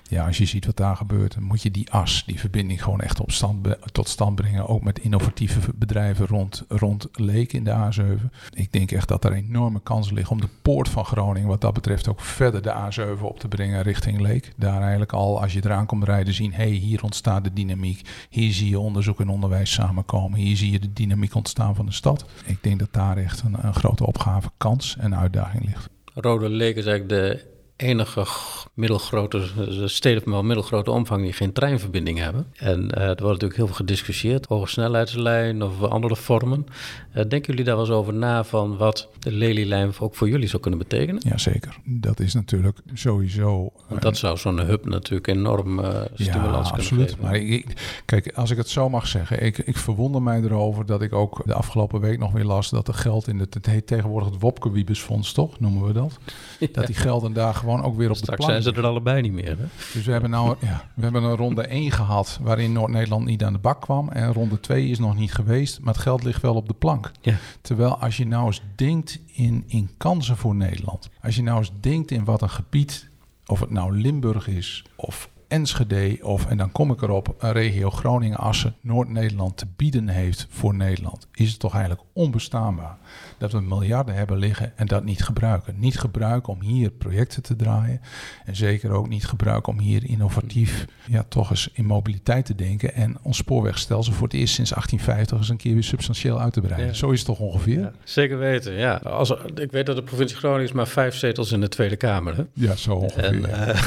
Ja, 0.08 0.26
als 0.26 0.38
je 0.38 0.44
ziet 0.44 0.66
wat 0.66 0.76
daar 0.76 0.96
gebeurt, 0.96 1.34
dan 1.34 1.42
moet 1.42 1.62
je 1.62 1.70
die 1.70 1.90
as, 1.90 2.24
die 2.26 2.40
verbinding 2.40 2.82
gewoon 2.82 3.00
echt 3.00 3.20
op 3.20 3.30
stand, 3.30 3.68
tot 3.92 4.08
stand 4.08 4.34
brengen. 4.34 4.68
Ook 4.68 4.82
met 4.82 4.98
innovatieve 4.98 5.60
bedrijven 5.74 6.26
rond, 6.26 6.64
rond 6.68 7.08
Leek 7.12 7.52
in 7.52 7.64
de 7.64 7.90
A7. 7.92 8.26
Ik 8.50 8.72
denk 8.72 8.90
echt 8.90 9.08
dat 9.08 9.24
er 9.24 9.32
enorme 9.32 9.80
kansen 9.82 10.14
liggen 10.14 10.32
om 10.32 10.40
de 10.40 10.48
poort 10.62 10.88
van 10.88 11.04
Groningen, 11.04 11.48
wat 11.48 11.60
dat 11.60 11.72
betreft, 11.72 12.08
ook 12.08 12.20
verder 12.20 12.62
de 12.62 12.74
A7 12.74 13.20
op 13.22 13.38
te 13.38 13.48
brengen 13.48 13.82
richting 13.82 14.20
Leek. 14.20 14.52
Daar 14.56 14.80
eigenlijk 14.80 15.12
al, 15.12 15.40
als 15.40 15.52
je 15.52 15.60
eraan 15.64 15.86
komt 15.86 16.04
rijden, 16.04 16.34
zien, 16.34 16.52
hé, 16.52 16.62
hey, 16.62 16.72
hier 16.72 17.02
ontstaat 17.02 17.44
de 17.44 17.52
dynamiek. 17.52 18.08
Hier 18.30 18.52
zie 18.52 18.68
je 18.68 18.78
onderzoek 18.78 19.20
en 19.20 19.28
onderwijs 19.28 19.72
samenkomen. 19.72 20.38
Hier 20.38 20.56
zie 20.56 20.72
je 20.72 20.78
de 20.78 20.92
dynamiek 20.92 21.34
ontstaan 21.34 21.74
van 21.74 21.86
de 21.86 21.92
stad. 21.92 22.24
Ik 22.44 22.58
denk 22.62 22.80
dat 22.82 22.92
daar 22.92 23.16
echt 23.16 23.42
een, 23.42 23.74
grote 23.74 24.06
opgave, 24.06 24.50
kans 24.56 24.96
en 24.98 25.16
uitdaging 25.16 25.64
ligt. 25.64 25.88
Rode 26.14 26.48
Leek 26.48 26.76
is 26.76 26.86
eigenlijk 26.86 27.08
de 27.08 27.51
enige 27.76 28.26
middelgrote 28.74 29.42
steden 29.88 30.22
van 30.22 30.46
middelgrote 30.46 30.90
omvang 30.90 31.22
die 31.22 31.32
geen 31.32 31.52
treinverbinding 31.52 32.18
hebben. 32.18 32.46
En 32.56 32.80
uh, 32.80 33.02
er 33.02 33.06
wordt 33.06 33.20
natuurlijk 33.20 33.56
heel 33.56 33.66
veel 33.66 33.74
gediscussieerd 33.74 34.48
over 34.48 34.68
snelheidslijn 34.68 35.62
of 35.62 35.82
andere 35.82 36.16
vormen. 36.16 36.66
Uh, 37.08 37.14
denken 37.14 37.42
jullie 37.46 37.64
daar 37.64 37.76
wel 37.76 37.84
eens 37.84 37.94
over 37.94 38.14
na 38.14 38.44
van 38.44 38.76
wat 38.76 39.08
de 39.18 39.32
lelielijn 39.32 39.92
ook 40.00 40.14
voor 40.14 40.28
jullie 40.28 40.48
zou 40.48 40.62
kunnen 40.62 40.80
betekenen? 40.80 41.22
Jazeker, 41.28 41.78
dat 41.84 42.20
is 42.20 42.34
natuurlijk 42.34 42.78
sowieso... 42.94 43.72
Want 43.88 44.02
dat 44.02 44.16
zou 44.16 44.38
zo'n 44.38 44.60
hub 44.60 44.84
natuurlijk 44.84 45.26
enorm 45.26 45.78
uh, 45.78 46.00
stimulans 46.14 46.68
ja, 46.68 46.74
absoluut. 46.74 47.10
geven. 47.10 47.24
Maar 47.24 47.36
ik, 47.36 48.00
kijk, 48.04 48.32
als 48.34 48.50
ik 48.50 48.56
het 48.56 48.68
zo 48.68 48.88
mag 48.88 49.06
zeggen, 49.06 49.42
ik, 49.42 49.58
ik 49.58 49.76
verwonder 49.76 50.22
mij 50.22 50.40
erover 50.40 50.86
dat 50.86 51.02
ik 51.02 51.12
ook 51.12 51.42
de 51.46 51.54
afgelopen 51.54 52.00
week 52.00 52.18
nog 52.18 52.32
weer 52.32 52.44
las 52.44 52.70
dat 52.70 52.88
er 52.88 52.94
geld 52.94 53.28
in 53.28 53.38
het, 53.38 53.54
het 53.54 53.66
heet 53.66 53.86
tegenwoordig 53.86 54.30
het 54.30 54.40
Wopke 54.40 54.70
Wiebesfonds, 54.70 55.32
toch? 55.32 55.60
Noemen 55.60 55.86
we 55.86 55.92
dat? 55.92 56.18
Dat 56.72 56.86
die 56.86 56.94
gelden 56.94 57.32
daar 57.32 57.54
gewoon 57.54 57.71
ook 57.80 57.96
weer 57.96 58.10
op 58.10 58.16
Straks 58.16 58.38
de 58.38 58.44
plank 58.46 58.62
zijn 58.62 58.74
ze 58.74 58.80
er 58.80 58.86
allebei 58.86 59.22
niet 59.22 59.32
meer. 59.32 59.58
Hè? 59.58 59.64
Dus 59.92 60.04
we 60.04 60.12
hebben 60.12 60.30
nou 60.30 60.56
ja, 60.60 60.84
we 60.94 61.02
hebben 61.02 61.22
een 61.22 61.36
ronde 61.36 61.62
1 61.62 61.90
gehad 61.90 62.38
waarin 62.42 62.72
Noord-Nederland 62.72 63.24
niet 63.24 63.44
aan 63.44 63.52
de 63.52 63.58
bak 63.58 63.80
kwam. 63.80 64.08
En 64.08 64.32
ronde 64.32 64.60
2 64.60 64.88
is 64.88 64.98
nog 64.98 65.16
niet 65.16 65.34
geweest, 65.34 65.80
maar 65.80 65.94
het 65.94 66.02
geld 66.02 66.24
ligt 66.24 66.42
wel 66.42 66.54
op 66.54 66.68
de 66.68 66.74
plank. 66.74 67.10
Ja. 67.20 67.34
Terwijl 67.60 67.98
als 67.98 68.16
je 68.16 68.26
nou 68.26 68.46
eens 68.46 68.62
denkt 68.74 69.20
in, 69.32 69.64
in 69.66 69.90
kansen 69.96 70.36
voor 70.36 70.54
Nederland. 70.54 71.10
Als 71.22 71.36
je 71.36 71.42
nou 71.42 71.58
eens 71.58 71.72
denkt 71.80 72.10
in 72.10 72.24
wat 72.24 72.42
een 72.42 72.50
gebied, 72.50 73.10
of 73.46 73.60
het 73.60 73.70
nou 73.70 73.96
Limburg 73.96 74.48
is 74.48 74.84
of 74.96 75.30
Enschede 75.52 76.18
of, 76.22 76.46
en 76.46 76.56
dan 76.56 76.72
kom 76.72 76.90
ik 76.90 77.02
erop, 77.02 77.34
een 77.38 77.52
regio 77.52 77.90
Groningen-Assen, 77.90 78.74
Noord-Nederland 78.80 79.56
te 79.56 79.66
bieden 79.76 80.08
heeft 80.08 80.46
voor 80.50 80.74
Nederland, 80.74 81.28
is 81.32 81.50
het 81.50 81.58
toch 81.58 81.72
eigenlijk 81.72 82.04
onbestaanbaar 82.12 82.98
dat 83.42 83.52
we 83.52 83.60
miljarden 83.60 84.14
hebben 84.14 84.38
liggen 84.38 84.72
en 84.76 84.86
dat 84.86 85.04
niet 85.04 85.24
gebruiken. 85.24 85.74
Niet 85.78 85.98
gebruiken 85.98 86.52
om 86.52 86.60
hier 86.60 86.90
projecten 86.90 87.42
te 87.42 87.56
draaien 87.56 88.00
en 88.44 88.56
zeker 88.56 88.90
ook 88.90 89.08
niet 89.08 89.26
gebruiken 89.26 89.72
om 89.72 89.78
hier 89.78 90.04
innovatief, 90.04 90.84
ja, 91.06 91.24
toch 91.28 91.50
eens 91.50 91.70
in 91.72 91.84
mobiliteit 91.84 92.46
te 92.46 92.54
denken 92.54 92.94
en 92.94 93.18
ons 93.22 93.36
spoorwegstelsel 93.36 94.12
voor 94.12 94.26
het 94.26 94.36
eerst 94.36 94.54
sinds 94.54 94.70
1850 94.70 95.38
eens 95.38 95.48
een 95.48 95.56
keer 95.56 95.74
weer 95.74 95.84
substantieel 95.84 96.40
uit 96.40 96.52
te 96.52 96.60
breiden. 96.60 96.96
Zo 96.96 97.10
is 97.10 97.18
het 97.18 97.26
toch 97.26 97.38
ongeveer? 97.38 97.80
Ja, 97.80 97.92
zeker 98.04 98.38
weten, 98.38 98.72
ja. 98.72 98.94
Als, 98.94 99.30
ik 99.54 99.70
weet 99.70 99.86
dat 99.86 99.96
de 99.96 100.02
provincie 100.02 100.36
Groningen 100.36 100.64
is 100.64 100.72
maar 100.72 100.88
vijf 100.88 101.14
zetels 101.14 101.52
in 101.52 101.60
de 101.60 101.68
Tweede 101.68 101.96
Kamer. 101.96 102.36
Hè? 102.36 102.42
Ja, 102.52 102.76
zo 102.76 102.94
ongeveer. 102.94 103.24
En, 103.24 103.68
uh, 103.68 103.82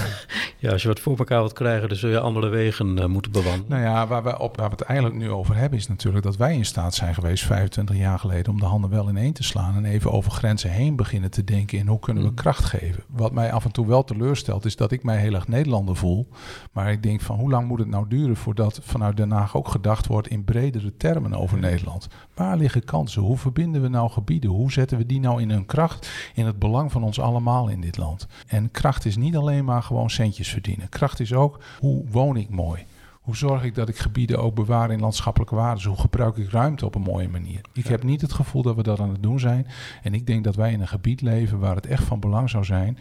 ja, 0.65 0.71
als 0.71 0.81
je 0.81 0.87
wat 0.87 0.99
voor 0.99 1.17
elkaar 1.17 1.39
wilt 1.39 1.53
krijgen, 1.53 1.87
dan 1.87 1.97
zul 1.97 2.09
je 2.09 2.19
andere 2.19 2.47
wegen 2.47 2.97
uh, 2.97 3.05
moeten 3.05 3.31
bewandelen. 3.31 3.69
Nou 3.69 3.81
ja, 3.81 4.07
waar 4.07 4.23
we, 4.23 4.39
op, 4.39 4.57
waar 4.57 4.69
we 4.69 4.75
het 4.75 4.81
eigenlijk 4.81 5.19
nu 5.19 5.29
over 5.31 5.55
hebben, 5.55 5.79
is 5.79 5.87
natuurlijk 5.87 6.23
dat 6.23 6.37
wij 6.37 6.55
in 6.55 6.65
staat 6.65 6.93
zijn 6.93 7.13
geweest 7.13 7.43
25 7.43 7.95
jaar 7.95 8.19
geleden 8.19 8.51
om 8.51 8.59
de 8.59 8.65
handen 8.65 8.89
wel 8.89 9.07
in 9.07 9.17
één 9.17 9.33
te 9.33 9.43
slaan 9.43 9.75
en 9.75 9.85
even 9.85 10.11
over 10.11 10.31
grenzen 10.31 10.69
heen 10.69 10.95
beginnen 10.95 11.31
te 11.31 11.43
denken 11.43 11.77
in 11.77 11.87
hoe 11.87 11.99
kunnen 11.99 12.23
we 12.23 12.29
mm. 12.29 12.35
kracht 12.35 12.63
geven. 12.63 13.03
Wat 13.07 13.31
mij 13.31 13.51
af 13.51 13.65
en 13.65 13.71
toe 13.71 13.87
wel 13.87 14.03
teleurstelt, 14.03 14.65
is 14.65 14.75
dat 14.75 14.91
ik 14.91 15.03
mij 15.03 15.17
heel 15.17 15.33
erg 15.33 15.47
Nederlander 15.47 15.95
voel. 15.95 16.27
Maar 16.71 16.91
ik 16.91 17.03
denk 17.03 17.21
van 17.21 17.37
hoe 17.37 17.49
lang 17.49 17.67
moet 17.67 17.79
het 17.79 17.87
nou 17.87 18.07
duren 18.07 18.35
voordat 18.35 18.79
vanuit 18.83 19.17
Den 19.17 19.31
Haag 19.31 19.55
ook 19.55 19.67
gedacht 19.67 20.07
wordt 20.07 20.27
in 20.27 20.43
bredere 20.43 20.97
termen 20.97 21.33
over 21.33 21.59
Nederland. 21.59 22.07
Waar 22.35 22.57
liggen 22.57 22.83
kansen? 22.83 23.21
Hoe 23.21 23.37
verbinden 23.37 23.81
we 23.81 23.87
nou 23.87 24.09
gebieden? 24.09 24.49
Hoe 24.49 24.71
zetten 24.71 24.97
we 24.97 25.05
die 25.05 25.19
nou 25.19 25.41
in 25.41 25.49
hun 25.49 25.65
kracht? 25.65 26.31
In 26.33 26.45
het 26.45 26.59
belang 26.59 26.91
van 26.91 27.03
ons 27.03 27.19
allemaal 27.19 27.67
in 27.67 27.81
dit 27.81 27.97
land. 27.97 28.27
En 28.47 28.71
kracht 28.71 29.05
is 29.05 29.15
niet 29.15 29.35
alleen 29.35 29.65
maar 29.65 29.83
gewoon 29.83 30.09
centjes 30.09 30.49
verdienen. 30.49 30.89
Kracht 30.89 31.19
is 31.19 31.33
ook 31.33 31.59
hoe 31.79 32.05
woon 32.09 32.37
ik 32.37 32.49
mooi? 32.49 32.85
Hoe 33.21 33.35
zorg 33.35 33.63
ik 33.63 33.75
dat 33.75 33.89
ik 33.89 33.97
gebieden 33.97 34.39
ook 34.39 34.55
bewaar 34.55 34.91
in 34.91 34.99
landschappelijke 34.99 35.55
waarden? 35.55 35.87
Hoe 35.87 35.99
gebruik 35.99 36.37
ik 36.37 36.51
ruimte 36.51 36.85
op 36.85 36.95
een 36.95 37.01
mooie 37.01 37.29
manier? 37.29 37.61
Ik 37.73 37.87
heb 37.87 38.03
niet 38.03 38.21
het 38.21 38.33
gevoel 38.33 38.61
dat 38.61 38.75
we 38.75 38.83
dat 38.83 38.99
aan 38.99 39.09
het 39.09 39.23
doen 39.23 39.39
zijn. 39.39 39.67
En 40.03 40.13
ik 40.13 40.27
denk 40.27 40.43
dat 40.43 40.55
wij 40.55 40.71
in 40.71 40.81
een 40.81 40.87
gebied 40.87 41.21
leven 41.21 41.59
waar 41.59 41.75
het 41.75 41.85
echt 41.85 42.03
van 42.03 42.19
belang 42.19 42.49
zou 42.49 42.63
zijn 42.65 42.97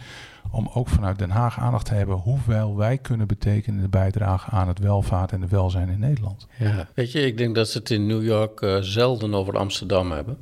om 0.54 0.70
ook 0.74 0.88
vanuit 0.88 1.18
Den 1.18 1.30
Haag 1.30 1.58
aandacht 1.58 1.86
te 1.86 1.94
hebben 1.94 2.16
hoeveel 2.16 2.76
wij 2.76 2.98
kunnen 2.98 3.26
betekenen 3.26 3.76
in 3.76 3.82
de 3.82 3.88
bijdrage 3.88 4.50
aan 4.50 4.68
het 4.68 4.78
welvaart 4.78 5.32
en 5.32 5.40
de 5.40 5.48
welzijn 5.48 5.88
in 5.88 5.98
Nederland. 5.98 6.46
Ja, 6.58 6.88
weet 6.94 7.12
je, 7.12 7.26
ik 7.26 7.38
denk 7.38 7.54
dat 7.54 7.68
ze 7.68 7.78
het 7.78 7.90
in 7.90 8.06
New 8.06 8.24
York 8.24 8.60
uh, 8.60 8.76
zelden 8.80 9.34
over 9.34 9.58
Amsterdam 9.58 10.10
hebben. 10.10 10.36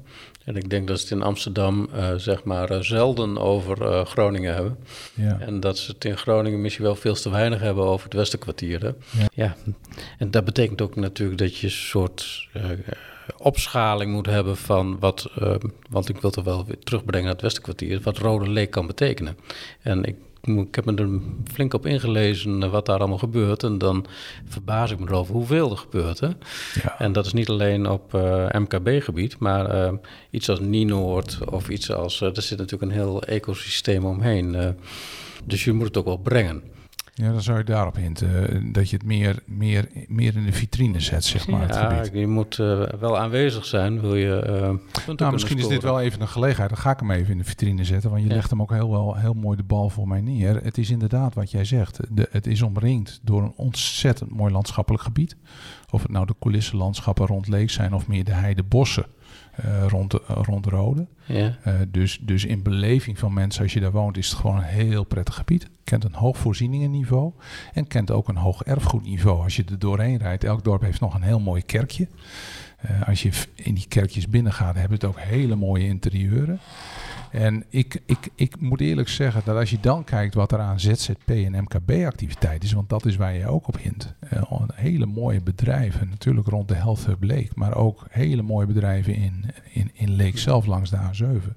En 0.44 0.56
ik 0.56 0.70
denk 0.70 0.88
dat 0.88 0.98
ze 0.98 1.02
het 1.02 1.12
in 1.12 1.22
Amsterdam 1.22 1.88
uh, 1.94 2.14
zeg 2.16 2.44
maar 2.44 2.70
uh, 2.70 2.80
zelden 2.80 3.38
over 3.38 4.06
Groningen 4.06 4.54
hebben. 4.54 4.76
Ja. 5.14 5.40
En 5.40 5.60
dat 5.60 5.78
ze 5.78 5.92
het 5.92 6.04
in 6.04 6.16
Groningen 6.16 6.60
misschien 6.60 6.84
wel 6.84 6.94
veel 6.94 7.14
te 7.14 7.30
weinig 7.30 7.60
hebben 7.60 7.84
over 7.84 8.04
het 8.04 8.14
Westerkwartier. 8.14 8.94
Ja. 9.10 9.26
ja. 9.34 9.56
En 10.18 10.30
dat 10.30 10.44
betekent 10.44 10.82
ook 10.82 10.96
natuurlijk 10.96 11.38
dat 11.38 11.56
je 11.56 11.66
een 11.66 11.72
soort 11.72 12.48
opschaling 13.36 14.12
moet 14.12 14.26
hebben 14.26 14.56
van 14.56 14.98
wat, 14.98 15.30
want 15.90 16.08
ik 16.08 16.20
wil 16.20 16.30
het 16.30 16.44
wel 16.44 16.64
weer 16.64 16.78
terugbrengen 16.78 17.24
naar 17.24 17.34
het 17.34 17.42
Westerkwartier, 17.42 18.00
wat 18.00 18.18
Rode 18.18 18.50
Leek 18.50 18.70
kan 18.70 18.86
betekenen. 18.86 19.36
En 19.82 20.04
ik 20.04 20.16
ik 20.42 20.74
heb 20.74 20.84
me 20.84 20.94
er 20.94 21.08
flink 21.52 21.74
op 21.74 21.86
ingelezen 21.86 22.70
wat 22.70 22.86
daar 22.86 22.98
allemaal 22.98 23.18
gebeurt. 23.18 23.62
En 23.62 23.78
dan 23.78 24.06
verbaas 24.44 24.90
ik 24.90 24.98
me 24.98 25.06
erover 25.06 25.34
hoeveel 25.34 25.70
er 25.70 25.76
gebeurt. 25.76 26.20
Hè? 26.20 26.26
Ja. 26.82 26.98
En 26.98 27.12
dat 27.12 27.26
is 27.26 27.32
niet 27.32 27.48
alleen 27.48 27.88
op 27.88 28.14
uh, 28.14 28.48
MKB-gebied, 28.50 29.38
maar 29.38 29.92
iets 30.30 30.48
als 30.48 30.60
Nienoord 30.60 31.38
of 31.50 31.68
iets 31.68 31.92
als... 31.92 32.20
Er 32.20 32.42
zit 32.42 32.58
natuurlijk 32.58 32.92
een 32.92 32.98
heel 32.98 33.22
ecosysteem 33.22 34.04
omheen. 34.04 34.76
dus 35.44 35.64
je 35.64 35.72
moet 35.72 35.86
het 35.86 35.96
ook 35.96 36.04
wel 36.04 36.16
brengen. 36.16 36.62
Ja, 37.14 37.32
dan 37.32 37.42
zou 37.42 37.58
je 37.58 37.64
daarop 37.64 37.96
hinten. 37.96 38.72
Dat 38.72 38.90
je 38.90 38.96
het 38.96 39.06
meer, 39.06 39.42
meer, 39.46 39.88
meer 40.08 40.36
in 40.36 40.44
de 40.44 40.52
vitrine 40.52 41.00
zet, 41.00 41.24
zeg 41.24 41.46
maar. 41.46 41.68
Ja, 41.68 41.88
gebied. 41.88 42.20
je 42.20 42.26
moet 42.26 42.58
uh, 42.58 42.82
wel 42.82 43.18
aanwezig 43.18 43.64
zijn. 43.64 44.00
Wil 44.00 44.14
je, 44.14 44.44
uh, 45.06 45.14
nou, 45.16 45.32
misschien 45.32 45.58
is 45.58 45.68
dit 45.68 45.82
wel 45.82 46.00
even 46.00 46.20
een 46.20 46.28
gelegenheid. 46.28 46.70
Dan 46.70 46.78
ga 46.78 46.90
ik 46.90 47.00
hem 47.00 47.10
even 47.10 47.32
in 47.32 47.38
de 47.38 47.44
vitrine 47.44 47.84
zetten. 47.84 48.10
Want 48.10 48.22
je 48.22 48.28
legt 48.28 48.50
hem 48.50 48.62
ook 48.62 48.72
heel, 48.72 48.90
wel, 48.90 49.16
heel 49.16 49.34
mooi 49.34 49.56
de 49.56 49.62
bal 49.62 49.88
voor 49.88 50.08
mij 50.08 50.20
neer. 50.20 50.62
Het 50.62 50.78
is 50.78 50.90
inderdaad 50.90 51.34
wat 51.34 51.50
jij 51.50 51.64
zegt. 51.64 52.00
De, 52.10 52.28
het 52.30 52.46
is 52.46 52.62
omringd 52.62 53.20
door 53.22 53.42
een 53.42 53.52
ontzettend 53.56 54.30
mooi 54.30 54.52
landschappelijk 54.52 55.02
gebied. 55.02 55.36
Of 55.90 56.02
het 56.02 56.10
nou 56.10 56.26
de 56.26 56.34
coulissenlandschappen 56.40 57.26
rond 57.26 57.48
Leek 57.48 57.70
zijn 57.70 57.94
of 57.94 58.08
meer 58.08 58.24
de 58.24 58.34
heidebossen. 58.34 59.06
Uh, 59.64 59.86
rond, 59.88 60.12
rond 60.26 60.66
Rode. 60.66 61.06
Ja. 61.24 61.58
Uh, 61.66 61.74
dus, 61.88 62.18
dus 62.22 62.44
in 62.44 62.62
beleving 62.62 63.18
van 63.18 63.32
mensen, 63.32 63.62
als 63.62 63.72
je 63.72 63.80
daar 63.80 63.92
woont, 63.92 64.16
is 64.16 64.28
het 64.28 64.38
gewoon 64.38 64.56
een 64.56 64.62
heel 64.62 65.04
prettig 65.04 65.34
gebied. 65.34 65.68
Kent 65.84 66.04
een 66.04 66.14
hoog 66.14 66.38
voorzieningenniveau 66.38 67.32
en 67.72 67.86
kent 67.86 68.10
ook 68.10 68.28
een 68.28 68.36
hoog 68.36 68.62
erfgoedniveau. 68.62 69.42
Als 69.42 69.56
je 69.56 69.64
er 69.64 69.78
doorheen 69.78 70.16
rijdt, 70.16 70.44
elk 70.44 70.64
dorp 70.64 70.82
heeft 70.82 71.00
nog 71.00 71.14
een 71.14 71.22
heel 71.22 71.40
mooi 71.40 71.62
kerkje. 71.62 72.08
Uh, 72.90 73.08
als 73.08 73.22
je 73.22 73.30
in 73.54 73.74
die 73.74 73.88
kerkjes 73.88 74.28
binnen 74.28 74.52
gaat, 74.52 74.74
hebben 74.74 74.94
het 74.94 75.04
ook 75.04 75.20
hele 75.20 75.56
mooie 75.56 75.86
interieuren. 75.86 76.60
En 77.30 77.64
ik, 77.68 78.02
ik, 78.06 78.28
ik 78.34 78.60
moet 78.60 78.80
eerlijk 78.80 79.08
zeggen 79.08 79.42
dat 79.44 79.56
als 79.56 79.70
je 79.70 79.80
dan 79.80 80.04
kijkt 80.04 80.34
wat 80.34 80.52
er 80.52 80.58
aan 80.58 80.80
ZZP 80.80 81.28
en 81.30 81.62
MKB-activiteit 81.62 82.64
is, 82.64 82.72
want 82.72 82.88
dat 82.88 83.06
is 83.06 83.16
waar 83.16 83.34
je 83.34 83.46
ook 83.46 83.68
op 83.68 83.78
hint. 83.78 84.14
Hele 84.74 85.06
mooie 85.06 85.42
bedrijven, 85.42 86.08
natuurlijk 86.08 86.48
rond 86.48 86.68
de 86.68 86.74
Health 86.74 87.06
Hub 87.06 87.22
Leek, 87.22 87.54
maar 87.54 87.74
ook 87.74 88.06
hele 88.10 88.42
mooie 88.42 88.66
bedrijven 88.66 89.14
in, 89.14 89.44
in, 89.72 89.90
in 89.92 90.10
Leek 90.10 90.38
zelf 90.38 90.66
langs 90.66 90.90
de 90.90 90.96
A7. 90.96 91.56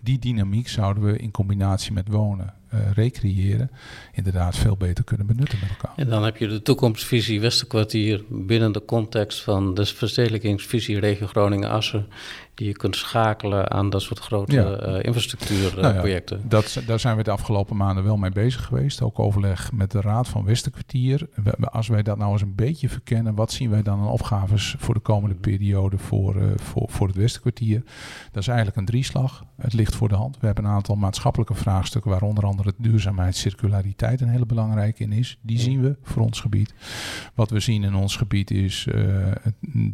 Die 0.00 0.18
dynamiek 0.18 0.68
zouden 0.68 1.02
we 1.02 1.18
in 1.18 1.30
combinatie 1.30 1.92
met 1.92 2.08
wonen 2.08 2.54
uh, 2.74 2.80
recreëren, 2.92 3.70
inderdaad 4.12 4.56
veel 4.56 4.76
beter 4.76 5.04
kunnen 5.04 5.26
benutten 5.26 5.58
met 5.60 5.68
elkaar. 5.68 5.92
En 5.96 6.08
dan 6.08 6.24
heb 6.24 6.36
je 6.36 6.48
de 6.48 6.62
toekomstvisie 6.62 7.40
Westerkwartier 7.40 8.24
binnen 8.28 8.72
de 8.72 8.84
context 8.84 9.42
van 9.42 9.74
de 9.74 9.86
verstedelijkingsvisie 9.86 11.00
regio 11.00 11.26
Groningen-Assen, 11.26 12.06
die 12.54 12.66
je 12.66 12.72
kunt 12.72 12.96
schakelen 12.96 13.70
aan 13.70 13.90
dat 13.90 14.02
soort 14.02 14.18
grote 14.18 14.54
ja. 14.54 14.88
uh, 14.88 15.02
infrastructuurprojecten. 15.02 16.40
Nou 16.48 16.64
ja, 16.74 16.80
daar 16.86 17.00
zijn 17.00 17.16
we 17.16 17.22
de 17.22 17.30
afgelopen 17.30 17.76
maanden 17.76 18.04
wel 18.04 18.16
mee 18.16 18.30
bezig 18.30 18.64
geweest. 18.64 19.02
Ook 19.02 19.18
overleg 19.18 19.72
met 19.72 19.90
de 19.90 20.00
Raad 20.00 20.28
van 20.28 20.44
Westerkwartier. 20.44 21.28
We, 21.34 21.68
als 21.70 21.88
wij 21.88 22.02
dat 22.02 22.15
nou 22.16 22.32
eens 22.32 22.42
een 22.42 22.54
beetje 22.54 22.88
verkennen, 22.88 23.34
wat 23.34 23.52
zien 23.52 23.70
wij 23.70 23.82
dan 23.82 24.00
aan 24.00 24.08
opgaves 24.08 24.74
voor 24.78 24.94
de 24.94 25.00
komende 25.00 25.34
periode 25.34 25.98
voor, 25.98 26.36
uh, 26.36 26.50
voor, 26.56 26.86
voor 26.90 27.06
het 27.06 27.16
Westerkwartier? 27.16 27.82
Dat 28.32 28.42
is 28.42 28.48
eigenlijk 28.48 28.76
een 28.76 28.84
drieslag. 28.84 29.44
Het 29.56 29.72
ligt 29.72 29.94
voor 29.94 30.08
de 30.08 30.14
hand. 30.14 30.38
We 30.40 30.46
hebben 30.46 30.64
een 30.64 30.70
aantal 30.70 30.96
maatschappelijke 30.96 31.54
vraagstukken, 31.54 32.10
waar 32.10 32.22
onder 32.22 32.44
andere 32.44 32.74
duurzaamheid, 32.78 33.36
circulariteit 33.36 34.20
een 34.20 34.28
hele 34.28 34.46
belangrijke 34.46 35.02
in 35.02 35.12
is. 35.12 35.38
Die 35.42 35.58
zien 35.58 35.80
we 35.80 35.96
voor 36.02 36.22
ons 36.22 36.40
gebied. 36.40 36.74
Wat 37.34 37.50
we 37.50 37.60
zien 37.60 37.84
in 37.84 37.94
ons 37.94 38.16
gebied 38.16 38.50
is 38.50 38.86
uh, 38.86 38.94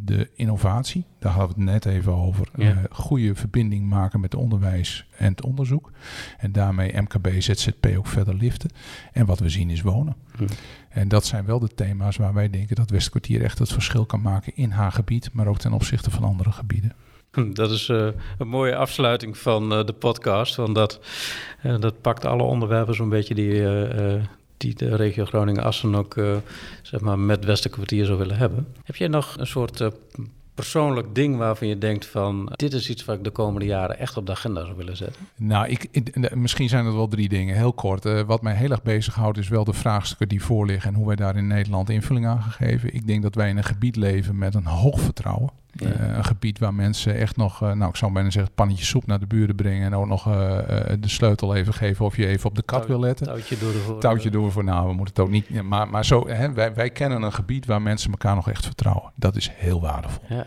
de 0.00 0.30
innovatie. 0.34 1.04
Daar 1.22 1.32
hadden 1.32 1.56
we 1.56 1.70
het 1.70 1.84
net 1.84 1.94
even 1.94 2.12
over. 2.12 2.48
Ja. 2.56 2.70
Uh, 2.70 2.78
goede 2.90 3.34
verbinding 3.34 3.88
maken 3.88 4.20
met 4.20 4.34
onderwijs 4.34 5.04
en 5.16 5.30
het 5.30 5.42
onderzoek. 5.42 5.90
En 6.38 6.52
daarmee 6.52 7.00
MKB, 7.00 7.28
ZZP 7.38 7.86
ook 7.96 8.06
verder 8.06 8.34
liften. 8.34 8.70
En 9.12 9.26
wat 9.26 9.38
we 9.38 9.48
zien 9.48 9.70
is 9.70 9.80
wonen. 9.80 10.16
Hm. 10.36 10.44
En 10.88 11.08
dat 11.08 11.24
zijn 11.24 11.44
wel 11.44 11.58
de 11.58 11.74
thema's 11.74 12.16
waar 12.16 12.34
wij 12.34 12.50
denken 12.50 12.76
dat 12.76 12.90
Westkwartier 12.90 13.42
echt 13.42 13.58
het 13.58 13.72
verschil 13.72 14.06
kan 14.06 14.20
maken 14.20 14.52
in 14.56 14.70
haar 14.70 14.92
gebied, 14.92 15.32
maar 15.32 15.46
ook 15.46 15.58
ten 15.58 15.72
opzichte 15.72 16.10
van 16.10 16.24
andere 16.24 16.52
gebieden. 16.52 16.92
Dat 17.54 17.70
is 17.70 17.88
uh, 17.88 18.08
een 18.38 18.48
mooie 18.48 18.76
afsluiting 18.76 19.38
van 19.38 19.78
uh, 19.78 19.84
de 19.84 19.92
podcast. 19.92 20.54
Want 20.54 20.74
dat, 20.74 21.00
uh, 21.62 21.80
dat 21.80 22.00
pakt 22.00 22.24
alle 22.24 22.42
onderwerpen 22.42 22.94
zo'n 22.94 23.08
beetje 23.08 23.34
die, 23.34 23.62
die 24.56 24.74
de 24.74 24.96
regio 24.96 25.24
Groningen-Assen 25.24 25.94
ook 25.94 26.14
zeg 26.82 27.00
maar 27.00 27.18
met 27.18 27.44
Westerkwartier 27.44 28.04
zou 28.04 28.18
willen 28.18 28.36
hebben. 28.36 28.66
Heb 28.84 28.96
jij 28.96 29.08
nog 29.08 29.38
een 29.38 29.46
soort 29.46 29.90
persoonlijk 30.54 31.14
ding 31.14 31.36
waarvan 31.36 31.68
je 31.68 31.78
denkt 31.78 32.06
van... 32.06 32.52
dit 32.56 32.72
is 32.72 32.90
iets 32.90 33.04
wat 33.04 33.16
ik 33.16 33.24
de 33.24 33.30
komende 33.30 33.66
jaren 33.66 33.98
echt 33.98 34.16
op 34.16 34.26
de 34.26 34.32
agenda 34.32 34.64
zou 34.64 34.76
willen 34.76 34.96
zetten? 34.96 35.26
Nou, 35.36 35.68
ik, 35.68 36.10
misschien 36.34 36.68
zijn 36.68 36.84
het 36.84 36.94
wel 36.94 37.08
drie 37.08 37.28
dingen. 37.28 37.56
Heel 37.56 37.72
kort. 37.72 38.04
Uh, 38.04 38.20
wat 38.20 38.42
mij 38.42 38.54
heel 38.54 38.70
erg 38.70 38.82
bezighoudt 38.82 39.38
is 39.38 39.48
wel 39.48 39.64
de 39.64 39.72
vraagstukken 39.72 40.28
die 40.28 40.44
voorliggen... 40.44 40.90
en 40.90 40.96
hoe 40.96 41.06
wij 41.06 41.16
daar 41.16 41.36
in 41.36 41.46
Nederland 41.46 41.90
invulling 41.90 42.26
aan 42.26 42.42
geven. 42.42 42.94
Ik 42.94 43.06
denk 43.06 43.22
dat 43.22 43.34
wij 43.34 43.48
in 43.48 43.56
een 43.56 43.64
gebied 43.64 43.96
leven 43.96 44.38
met 44.38 44.54
een 44.54 44.66
hoog 44.66 45.00
vertrouwen. 45.00 45.50
Ja. 45.72 45.86
Uh, 45.86 46.16
een 46.16 46.24
gebied 46.24 46.58
waar 46.58 46.74
mensen 46.74 47.14
echt 47.14 47.36
nog, 47.36 47.62
uh, 47.62 47.72
nou 47.72 47.90
ik 47.90 47.96
zou 47.96 48.12
bijna 48.12 48.30
zeggen, 48.30 48.52
pannetje 48.54 48.84
soep 48.84 49.06
naar 49.06 49.18
de 49.18 49.26
buren 49.26 49.54
brengen 49.54 49.86
en 49.86 49.94
ook 49.94 50.06
nog 50.06 50.28
uh, 50.28 50.34
de 51.00 51.08
sleutel 51.08 51.54
even 51.54 51.74
geven 51.74 52.04
of 52.04 52.16
je 52.16 52.26
even 52.26 52.48
op 52.48 52.56
de 52.56 52.62
kat 52.62 52.78
Touw, 52.78 52.88
wil 52.88 53.00
letten. 53.00 53.26
Touwtje 53.26 53.58
door 53.58 53.72
ervoor. 53.72 54.00
Touwtje 54.00 54.30
door 54.30 54.52
voor, 54.52 54.64
nou 54.64 54.88
we 54.88 54.94
moeten 54.94 55.14
het 55.14 55.24
ook 55.24 55.30
niet, 55.30 55.62
maar, 55.62 55.88
maar 55.88 56.04
zo, 56.04 56.28
hè, 56.28 56.52
wij, 56.52 56.74
wij 56.74 56.90
kennen 56.90 57.22
een 57.22 57.32
gebied 57.32 57.66
waar 57.66 57.82
mensen 57.82 58.10
elkaar 58.10 58.34
nog 58.34 58.50
echt 58.50 58.64
vertrouwen. 58.64 59.12
Dat 59.16 59.36
is 59.36 59.50
heel 59.54 59.80
waardevol. 59.80 60.22
Ja. 60.28 60.46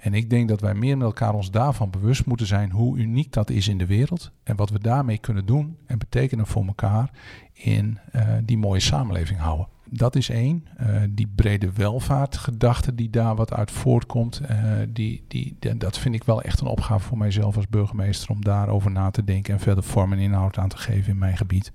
En 0.00 0.14
ik 0.14 0.30
denk 0.30 0.48
dat 0.48 0.60
wij 0.60 0.74
meer 0.74 0.96
met 0.96 1.06
elkaar 1.06 1.34
ons 1.34 1.50
daarvan 1.50 1.90
bewust 1.90 2.26
moeten 2.26 2.46
zijn 2.46 2.70
hoe 2.70 2.98
uniek 2.98 3.32
dat 3.32 3.50
is 3.50 3.68
in 3.68 3.78
de 3.78 3.86
wereld 3.86 4.30
en 4.42 4.56
wat 4.56 4.70
we 4.70 4.78
daarmee 4.78 5.18
kunnen 5.18 5.46
doen 5.46 5.76
en 5.86 5.98
betekenen 5.98 6.46
voor 6.46 6.66
elkaar 6.66 7.10
in 7.52 7.98
die 8.44 8.58
mooie 8.58 8.80
samenleving 8.80 9.38
houden. 9.38 9.74
Dat 9.90 10.16
is 10.16 10.28
één. 10.28 10.66
Uh, 10.80 11.02
die 11.10 11.32
brede 11.34 11.72
welvaartgedachte 11.72 12.94
die 12.94 13.10
daar 13.10 13.36
wat 13.36 13.52
uit 13.52 13.70
voortkomt, 13.70 14.40
uh, 14.50 14.72
die, 14.88 15.24
die, 15.28 15.56
dat 15.78 15.98
vind 15.98 16.14
ik 16.14 16.24
wel 16.24 16.42
echt 16.42 16.60
een 16.60 16.66
opgave 16.66 17.08
voor 17.08 17.18
mijzelf 17.18 17.56
als 17.56 17.68
burgemeester 17.68 18.30
om 18.30 18.44
daarover 18.44 18.90
na 18.90 19.10
te 19.10 19.24
denken 19.24 19.54
en 19.54 19.60
verder 19.60 19.84
vorm 19.84 20.12
en 20.12 20.18
inhoud 20.18 20.58
aan 20.58 20.68
te 20.68 20.78
geven 20.78 21.12
in 21.12 21.18
mijn 21.18 21.36
gebied. 21.36 21.72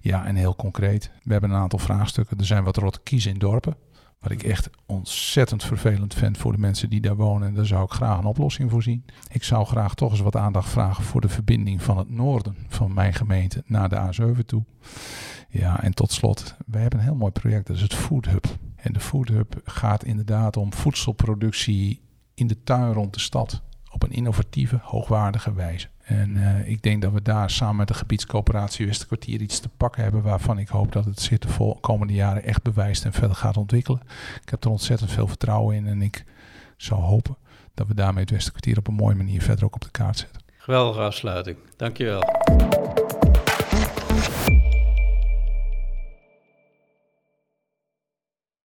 Ja, 0.00 0.26
en 0.26 0.36
heel 0.36 0.56
concreet. 0.56 1.10
We 1.22 1.32
hebben 1.32 1.50
een 1.50 1.56
aantal 1.56 1.78
vraagstukken. 1.78 2.38
Er 2.38 2.44
zijn 2.44 2.64
wat 2.64 2.76
rotte 2.76 3.00
kiezen 3.02 3.32
in 3.32 3.38
dorpen. 3.38 3.76
Wat 4.18 4.30
ik 4.30 4.42
echt 4.42 4.70
ontzettend 4.86 5.64
vervelend 5.64 6.14
vind 6.14 6.38
voor 6.38 6.52
de 6.52 6.58
mensen 6.58 6.90
die 6.90 7.00
daar 7.00 7.16
wonen. 7.16 7.48
En 7.48 7.54
daar 7.54 7.66
zou 7.66 7.84
ik 7.84 7.90
graag 7.90 8.18
een 8.18 8.24
oplossing 8.24 8.70
voor 8.70 8.82
zien. 8.82 9.04
Ik 9.28 9.42
zou 9.44 9.66
graag 9.66 9.94
toch 9.94 10.10
eens 10.10 10.20
wat 10.20 10.36
aandacht 10.36 10.68
vragen 10.68 11.04
voor 11.04 11.20
de 11.20 11.28
verbinding 11.28 11.82
van 11.82 11.98
het 11.98 12.10
noorden 12.10 12.56
van 12.68 12.94
mijn 12.94 13.14
gemeente 13.14 13.62
naar 13.66 13.88
de 13.88 14.12
A7 14.12 14.44
toe. 14.46 14.64
Ja, 15.48 15.82
en 15.82 15.94
tot 15.94 16.12
slot, 16.12 16.56
wij 16.66 16.80
hebben 16.80 16.98
een 16.98 17.04
heel 17.04 17.14
mooi 17.14 17.32
project, 17.32 17.66
dat 17.66 17.76
is 17.76 17.82
het 17.82 17.94
Food 17.94 18.26
Hub. 18.26 18.46
En 18.76 18.92
de 18.92 19.00
Food 19.00 19.28
Hub 19.28 19.60
gaat 19.64 20.04
inderdaad 20.04 20.56
om 20.56 20.72
voedselproductie 20.72 22.00
in 22.34 22.46
de 22.46 22.62
tuin 22.62 22.92
rond 22.92 23.14
de 23.14 23.20
stad. 23.20 23.62
Op 23.96 24.02
een 24.02 24.12
innovatieve, 24.12 24.78
hoogwaardige 24.82 25.54
wijze. 25.54 25.88
En 26.02 26.36
uh, 26.36 26.68
ik 26.68 26.82
denk 26.82 27.02
dat 27.02 27.12
we 27.12 27.22
daar 27.22 27.50
samen 27.50 27.76
met 27.76 27.88
de 27.88 27.94
gebiedscoöperatie 27.94 28.86
Westerkwartier 28.86 29.40
iets 29.40 29.60
te 29.60 29.68
pakken 29.68 30.02
hebben 30.02 30.22
waarvan 30.22 30.58
ik 30.58 30.68
hoop 30.68 30.92
dat 30.92 31.04
het 31.04 31.20
zich 31.20 31.38
de 31.38 31.76
komende 31.80 32.12
jaren 32.12 32.44
echt 32.44 32.62
bewijst 32.62 33.04
en 33.04 33.12
verder 33.12 33.36
gaat 33.36 33.56
ontwikkelen. 33.56 34.00
Ik 34.42 34.48
heb 34.48 34.64
er 34.64 34.70
ontzettend 34.70 35.10
veel 35.10 35.28
vertrouwen 35.28 35.76
in 35.76 35.86
en 35.86 36.02
ik 36.02 36.24
zou 36.76 37.00
hopen 37.00 37.36
dat 37.74 37.86
we 37.86 37.94
daarmee 37.94 38.22
het 38.22 38.30
Westerkwartier 38.30 38.78
op 38.78 38.88
een 38.88 38.94
mooie 38.94 39.16
manier 39.16 39.42
verder 39.42 39.64
ook 39.64 39.74
op 39.74 39.80
de 39.80 39.90
kaart 39.90 40.18
zetten. 40.18 40.42
Geweldige 40.56 41.00
afsluiting. 41.00 41.56
Dankjewel. 41.76 42.22